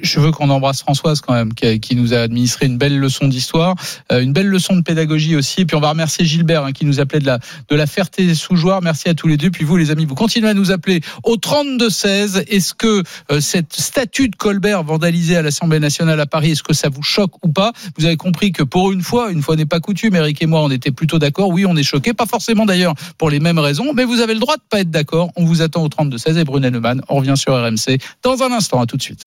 [0.01, 3.75] je veux qu'on embrasse Françoise quand même, qui, nous a administré une belle leçon d'histoire,
[4.11, 5.61] euh, une belle leçon de pédagogie aussi.
[5.61, 7.39] Et puis on va remercier Gilbert hein, qui nous appelait de la
[7.69, 8.81] de la Ferté-sous-Jouarre.
[8.81, 9.51] Merci à tous les deux.
[9.51, 12.45] Puis vous, les amis, vous continuez à nous appeler au 32 16.
[12.47, 16.73] Est-ce que euh, cette statue de Colbert vandalisée à l'Assemblée nationale à Paris, est-ce que
[16.73, 17.71] ça vous choque ou pas?
[17.97, 20.61] Vous avez compris que pour une fois, une fois n'est pas coutume, Eric et moi,
[20.61, 21.49] on était plutôt d'accord.
[21.49, 24.39] Oui, on est choqués, pas forcément d'ailleurs pour les mêmes raisons, mais vous avez le
[24.39, 25.31] droit de pas être d'accord.
[25.35, 27.01] On vous attend au 32 16 et Brunet Neumann.
[27.09, 28.73] On revient sur RMC dans un instant.
[28.81, 29.21] À tout de suite.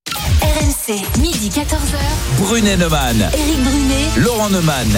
[0.86, 1.96] RMC, midi 14h.
[2.38, 3.16] Brunet Neumann.
[3.32, 4.08] Éric Brunet.
[4.18, 4.88] Laurent Neumann.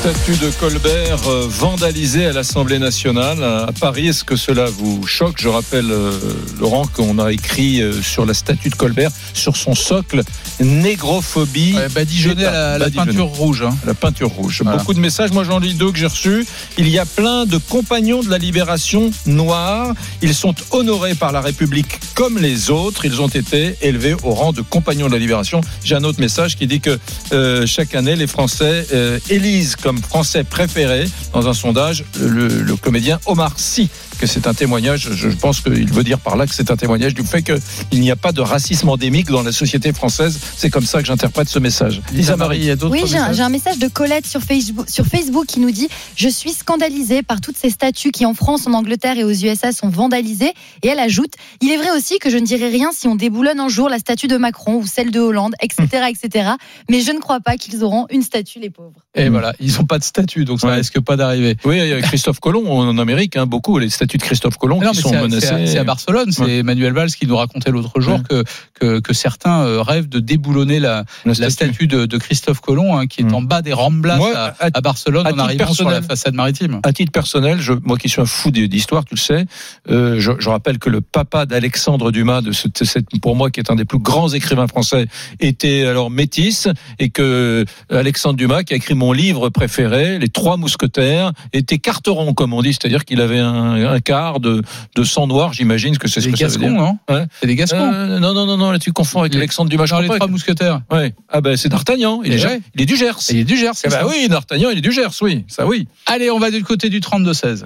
[0.00, 4.08] Statue de Colbert euh, vandalisée à l'Assemblée nationale à Paris.
[4.08, 5.36] Est-ce que cela vous choque?
[5.38, 6.10] Je rappelle, euh,
[6.58, 10.22] Laurent, qu'on a écrit euh, sur la statue de Colbert, sur son socle,
[10.60, 11.74] négrophobie.
[11.74, 13.62] Ouais, badigeonné à la, la peinture rouge.
[13.62, 13.76] Hein.
[13.84, 14.62] La peinture rouge.
[14.62, 14.78] Voilà.
[14.78, 15.32] Beaucoup de messages.
[15.32, 16.46] Moi, j'en lis deux que j'ai reçus.
[16.78, 19.94] Il y a plein de compagnons de la libération noirs.
[20.22, 23.04] Ils sont honorés par la République comme les autres.
[23.04, 25.35] Ils ont été élevés au rang de compagnons de la libération.
[25.84, 26.98] J'ai un autre message qui dit que
[27.32, 32.76] euh, chaque année, les Français euh, élisent comme Français préféré dans un sondage le, le
[32.76, 36.54] comédien Omar Sy que c'est un témoignage, je pense qu'il veut dire par là que
[36.54, 39.92] c'est un témoignage du fait qu'il n'y a pas de racisme endémique dans la société
[39.92, 40.38] française.
[40.56, 42.00] C'est comme ça que j'interprète ce message.
[42.12, 44.88] Lisa Marie, il y a d'autres Oui, j'ai un, un, message de Colette sur Facebook,
[44.88, 48.66] sur Facebook qui nous dit Je suis scandalisée par toutes ces statues qui en France,
[48.66, 50.52] en Angleterre et aux USA sont vandalisées.
[50.82, 53.60] Et elle ajoute Il est vrai aussi que je ne dirai rien si on déboulonne
[53.60, 56.06] un jour la statue de Macron ou celle de Hollande, etc.
[56.08, 56.50] etc.
[56.88, 59.00] Mais je ne crois pas qu'ils auront une statue, les pauvres.
[59.14, 60.74] Et voilà, ils n'ont pas de statue, donc ça ouais.
[60.74, 61.56] risque pas d'arriver.
[61.64, 64.80] Oui, il y a Christophe Colomb en Amérique, hein, beaucoup, les statues de Christophe Colomb
[64.80, 65.66] non, qui sont menacées.
[65.66, 66.58] C'est à, à, Barcelone, c'est ouais.
[66.58, 68.22] Emmanuel Valls qui nous racontait l'autre jour ouais.
[68.28, 68.44] que,
[68.80, 71.42] que, que, certains euh, rêvent de déboulonner la, la, statue.
[71.42, 73.34] la statue, de, de Christophe Colomb, hein, qui est mmh.
[73.34, 76.80] en bas des Ramblas moi, à, à, Barcelone, en arrivant sur la façade maritime.
[76.84, 79.46] À titre personnel, je, moi qui suis un fou d'histoire, tu le sais,
[79.90, 83.60] euh, je, je, rappelle que le papa d'Alexandre Dumas, de ce, cette, pour moi qui
[83.60, 85.06] est un des plus grands écrivains français,
[85.40, 90.56] était alors métis, et que Alexandre Dumas, qui a écrit mon livre préféré, Les Trois
[90.56, 94.62] Mousquetaires, était carteron, comme on dit, c'est-à-dire qu'il avait un, un quart de,
[94.94, 96.80] de sang noir, j'imagine que c'est ce que Gascons, ça veut dire.
[96.80, 97.26] Non ouais.
[97.40, 97.76] C'est des Gascons.
[97.78, 99.86] Euh, non, non, non, non, là tu confonds avec Alexandre Dumas.
[99.86, 100.80] Dans les trois mousquetaires.
[100.90, 101.14] Ouais.
[101.28, 102.22] Ah ben c'est d'Artagnan.
[102.24, 103.18] Il, est, il est du Gers.
[103.30, 103.72] Il est du Gers.
[103.84, 105.86] Eh ben oui, d'Artagnan, il est du Gers, oui, ça oui.
[106.06, 107.64] Allez, on va du côté du 32-16.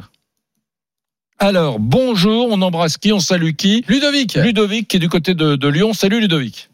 [1.39, 3.83] Alors, bonjour, on embrasse qui, on salue qui?
[3.89, 4.35] Ludovic.
[4.35, 5.95] Ludovic qui est du côté de, de Lyon.
[5.95, 6.69] Salut Ludovic.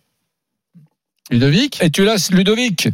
[1.31, 1.81] Ludovic?
[1.83, 2.89] Et tu là, Ludovic?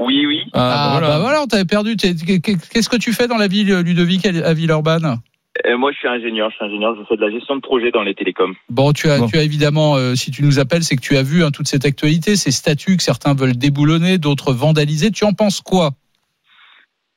[0.00, 0.40] Oui, oui.
[0.52, 1.96] Ah, ah bah voilà, bah voilà on t'avait perdu.
[1.96, 5.18] Qu'est-ce que tu fais dans la ville, Ludovic, à Villeurbanne?
[5.66, 6.50] Euh, moi, je suis ingénieur.
[6.50, 6.96] Je suis ingénieur.
[6.96, 8.54] Je fais de la gestion de projet dans les télécoms.
[8.68, 9.26] Bon, tu as, bon.
[9.26, 11.68] tu as évidemment, euh, si tu nous appelles, c'est que tu as vu hein, toute
[11.68, 15.10] cette actualité, ces statuts que certains veulent déboulonner, d'autres vandaliser.
[15.10, 15.90] Tu en penses quoi?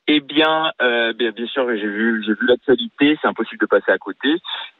[0.08, 3.18] Eh bien, euh, bien, bien sûr, j'ai vu, j'ai vu l'actualité.
[3.20, 4.28] C'est impossible de passer à côté.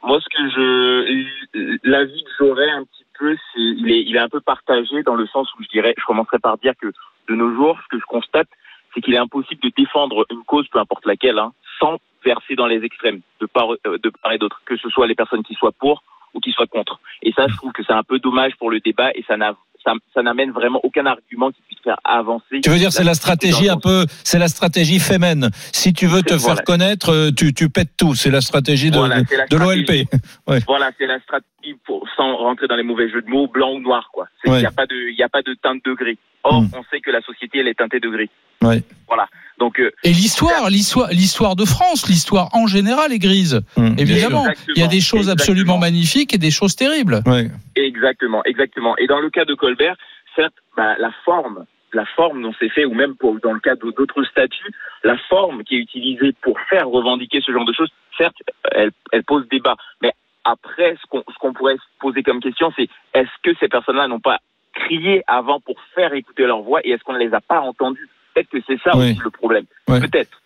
[0.01, 4.19] Moi, ce que je, l'avis que j'aurais un petit peu, c'est, il est, il est
[4.19, 6.87] un peu partagé dans le sens où je dirais, je commencerai par dire que
[7.27, 8.47] de nos jours, ce que je constate,
[8.93, 12.67] c'est qu'il est impossible de défendre une cause, peu importe laquelle, hein, sans verser dans
[12.67, 15.71] les extrêmes de part, de part et d'autre, que ce soit les personnes qui soient
[15.71, 16.03] pour
[16.33, 16.99] ou qui soient contre.
[17.23, 19.55] Et ça, je trouve que c'est un peu dommage pour le débat et ça n'a
[19.85, 22.59] ça, ça n'amène vraiment aucun argument qui puisse faire avancer.
[22.61, 25.49] Tu veux dire, c'est la stratégie un peu, c'est la stratégie fémène.
[25.71, 26.55] Si tu veux te Voilà.
[26.55, 28.13] faire connaître, euh, tu, tu pètes tout.
[28.13, 29.19] C'est la stratégie de, Voilà,
[29.49, 30.07] l'OLP.
[30.47, 30.59] Ouais.
[30.67, 33.79] Voilà, c'est la stratégie pour, sans rentrer dans les mauvais jeux de mots, blanc ou
[33.79, 34.27] noir, quoi.
[34.43, 34.59] Il Ouais.
[34.59, 36.17] n'y a pas de, il a pas de teinte de gris.
[36.49, 36.69] Or, Mm.
[36.79, 38.29] on sait que la société, elle est teintée de gris.
[38.61, 38.81] Ouais.
[39.07, 39.27] Voilà.
[39.59, 43.61] Donc, euh, Et l'histoire, l'histoire, l'histoire de France, l'histoire en général est grise.
[43.75, 44.45] Bien Évidemment,
[44.75, 47.21] il y a des choses absolument magnifiques et des choses terribles.
[47.25, 47.47] Ouais.
[47.75, 48.95] Exactement, exactement.
[48.97, 49.95] Et dans le cas de Colbert,
[50.35, 53.75] certes, bah, la forme, la forme dont c'est fait, ou même pour, dans le cas
[53.75, 54.71] d'autres statuts,
[55.03, 58.35] la forme qui est utilisée pour faire revendiquer ce genre de choses, certes,
[58.71, 59.75] elle, elle pose débat.
[60.01, 60.11] Mais
[60.43, 64.07] après, ce qu'on ce qu'on pourrait se poser comme question, c'est est-ce que ces personnes-là
[64.07, 64.37] n'ont pas
[64.85, 68.07] crié avant pour faire écouter leur voix et est-ce qu'on ne les a pas entendus?
[68.33, 69.11] Peut-être que c'est ça Oui.
[69.11, 69.65] aussi le problème.
[69.87, 69.99] Ouais.
[69.99, 70.41] Peut-être.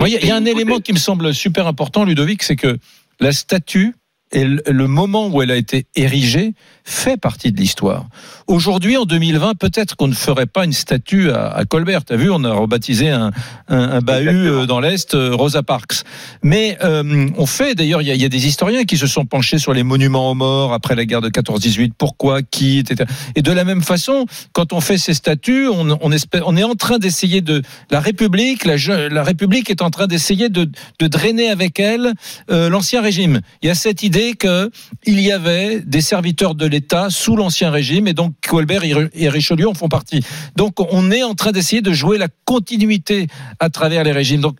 [0.00, 2.56] Il y, a- il y a un élément qui me semble super important, Ludovic, c'est
[2.56, 2.76] que
[3.20, 3.94] la statue
[4.32, 6.54] et le- moment où elle a été érigée
[6.84, 8.06] fait partie de l'histoire.
[8.48, 12.04] Aujourd'hui, en 2020, peut-être qu'on ne ferait pas une statue à, à Colbert.
[12.04, 13.30] T'as vu, on a rebaptisé un,
[13.68, 14.62] un, un bahut Exactement.
[14.62, 16.02] euh, dans l'Est, euh, Rosa Parks.
[16.42, 19.06] Mais euh, on fait, d'ailleurs, il y, a- il y a des historiens qui se
[19.06, 23.08] sont penchés sur les monuments aux morts après la guerre de 14-18, pourquoi, qui, etc.
[23.36, 26.64] Et de la même façon, quand on fait ces statues, on, on, espère, on est
[26.64, 27.62] en train d'essayer de...
[27.90, 30.68] La République, la, République est en train d'essayer de,
[30.98, 32.12] de drainer avec elle
[32.50, 33.40] euh, l'ancien régime.
[33.62, 34.70] Il y a cette idée que
[35.04, 39.68] il y avait des serviteurs de l'État sous l'ancien régime et donc Colbert et Richelieu
[39.68, 40.20] en font partie.
[40.56, 43.26] Donc on est en train d'essayer de jouer la continuité
[43.60, 44.40] à travers les régimes.
[44.40, 44.56] Donc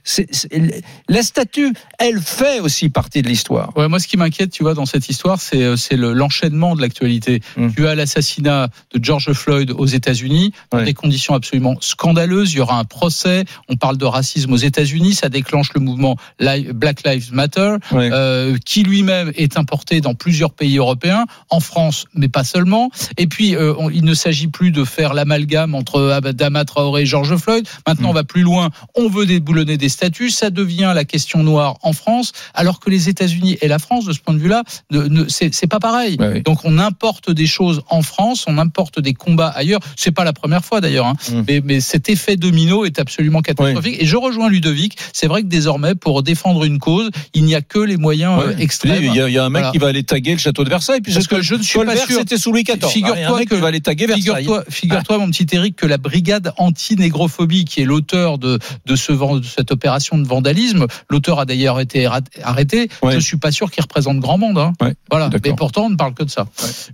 [1.09, 3.77] la statue, elle fait aussi partie de l'histoire.
[3.77, 6.81] Ouais, moi, ce qui m'inquiète, tu vois, dans cette histoire, c'est euh, le- l'enchaînement de
[6.81, 7.41] l'actualité.
[7.57, 7.69] Mm.
[7.77, 10.85] Tu as l'assassinat de George Floyd aux États-Unis dans Ouais.
[10.85, 12.53] des conditions absolument scandaleuses.
[12.55, 13.45] Il y aura un procès.
[13.69, 15.15] On parle de racisme aux États-Unis.
[15.15, 18.11] Ça déclenche le mouvement Black Lives Matter, Ouais.
[18.13, 22.91] euh, qui lui-même est importé dans plusieurs pays européens, en France, mais pas seulement.
[23.19, 27.07] Et puis, euh, on- il ne s'agit plus de faire l'amalgame entre Adama Traoré et
[27.07, 27.67] George Floyd.
[27.87, 28.11] Maintenant, Mm.
[28.11, 28.71] on va plus loin.
[28.97, 30.31] On veut déboulonner des statuts.
[30.31, 34.13] Ça devient la question noire en France, alors que les États-Unis et la France, de
[34.13, 36.17] ce point de vue-là, ne, ne- c'est pas pareil.
[36.19, 36.43] Ouais, oui.
[36.43, 39.81] Donc, on importe des choses en France, on importe des combats ailleurs.
[39.97, 41.15] C'est pas la première fois d'ailleurs, hein.
[41.31, 41.43] Mm.
[41.49, 43.97] mais, mais cet effet domino est absolument catastrophique.
[44.01, 44.97] Et je rejoins Ludovic.
[45.13, 48.49] C'est vrai que désormais, pour défendre une cause, il n'y a que les moyens euh,
[48.49, 48.63] Ouais.
[48.63, 49.03] extrêmes.
[49.03, 49.73] Il y, a, il y a un mec Voilà.
[49.73, 51.01] qui va aller taguer le château de Versailles.
[51.01, 52.19] Parce que je ne suis pas sûr.
[52.19, 52.87] C'était sous Louis XIV.
[52.89, 54.23] Figure-toi que- va aller taguer Versailles.
[54.43, 59.13] Figure-toi, figure-toi, mon petit Eric, que la brigade anti-négrophobie, qui est l'auteur de, de, ce,
[59.13, 62.07] de cette opération de vandalisme, l'auteur a d'ailleurs été
[62.43, 62.89] arrêté.
[63.03, 63.13] Ouais.
[63.15, 64.59] Je suis pas sûr qu'il représente grand monde.
[64.59, 64.73] Hein.
[64.81, 65.29] Ouais, Voilà.
[65.29, 65.51] d'accord.
[65.51, 66.47] Mais pourtant, on ne parle que de ça.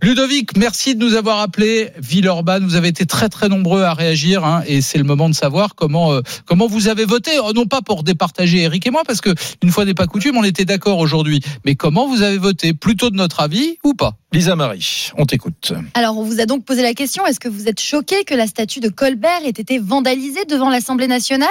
[0.03, 1.91] Ludovic, merci de nous avoir appelé.
[1.99, 5.35] Villeurbanne, vous avez été très très nombreux à réagir, hein, et c'est le moment de
[5.35, 7.31] savoir comment euh, comment vous avez voté.
[7.43, 9.31] Oh, non pas pour départager Eric et moi, parce que
[9.63, 11.41] une fois n'est pas coutume, on était d'accord aujourd'hui.
[11.65, 14.17] Mais comment vous avez voté Plutôt de notre avis ou pas?
[14.33, 15.73] Lisa Marie, on t'écoute.
[15.95, 18.47] Alors, on vous a donc posé la question est-ce que vous êtes choqué que la
[18.47, 21.49] statue de Colbert ait été vandalisée devant l'Assemblée nationale?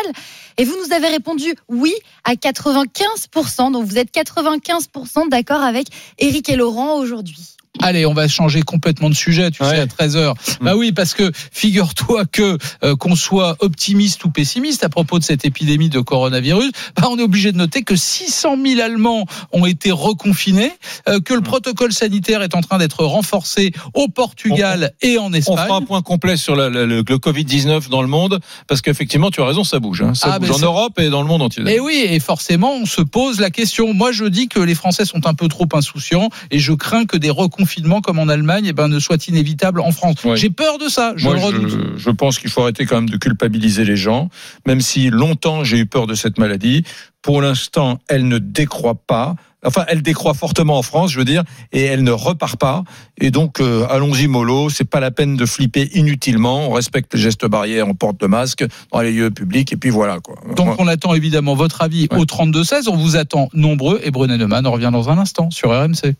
[0.57, 3.71] Et vous nous avez répondu oui à 95%.
[3.71, 5.87] Donc, vous êtes 95% d'accord avec
[6.19, 7.56] Éric et Laurent aujourd'hui.
[7.81, 9.69] Allez, on va changer complètement de sujet, tu Ouais.
[9.69, 10.33] sais, à 13h.
[10.61, 15.23] Bah oui, parce que figure-toi que euh, qu'on soit optimiste ou pessimiste à propos de
[15.23, 19.65] cette épidémie de coronavirus, bah on est obligé de noter que 600 000 Allemands ont
[19.65, 20.71] été reconfinés,
[21.07, 25.33] euh, que le protocole sanitaire est en train d'être renforcé au Portugal et en On
[25.33, 25.57] Espagne.
[25.57, 29.29] fera un point complet sur la- la- le, le Covid-19 dans le monde, parce qu'effectivement,
[29.31, 30.01] tu as raison, ça bouge.
[30.01, 30.13] hein.
[30.13, 31.63] Ça Ah, bouge mais en Europe et dans le monde entier.
[31.67, 33.93] Et oui, et forcément, on se pose la question.
[33.93, 37.17] Moi, je dis que les Français sont un peu trop insouciants et je crains que
[37.17, 37.66] des reconfinements
[38.03, 40.23] comme en Allemagne eh ben, ne soient inévitables en France.
[40.23, 40.37] Ouais.
[40.37, 41.69] J'ai peur de ça, je Moi, le redoute.
[41.69, 44.29] je, je pense qu'il faut arrêter quand même de culpabiliser les gens,
[44.65, 46.83] même si longtemps j'ai eu peur de cette maladie.
[47.21, 49.35] Pour l'instant, elle ne décroît pas.
[49.65, 51.43] Enfin, elle décroît fortement en France, je veux dire,
[51.73, 52.83] et elle ne repart pas.
[53.19, 54.69] Et donc, euh, allons-y mollo.
[54.69, 56.69] C'est pas la peine de flipper inutilement.
[56.69, 58.63] On respecte les gestes barrières, on porte le masque
[58.93, 60.35] dans les lieux publics, et puis voilà quoi.
[60.55, 62.19] Donc on attend évidemment votre avis Ouais.
[62.19, 62.87] au 32-16.
[62.87, 66.13] On vous attend nombreux et Brunet Neumann on revient dans un instant sur RMC.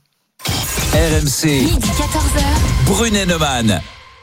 [0.93, 2.85] RMC, Midi 14h.
[2.85, 3.96] Brunet Neumann.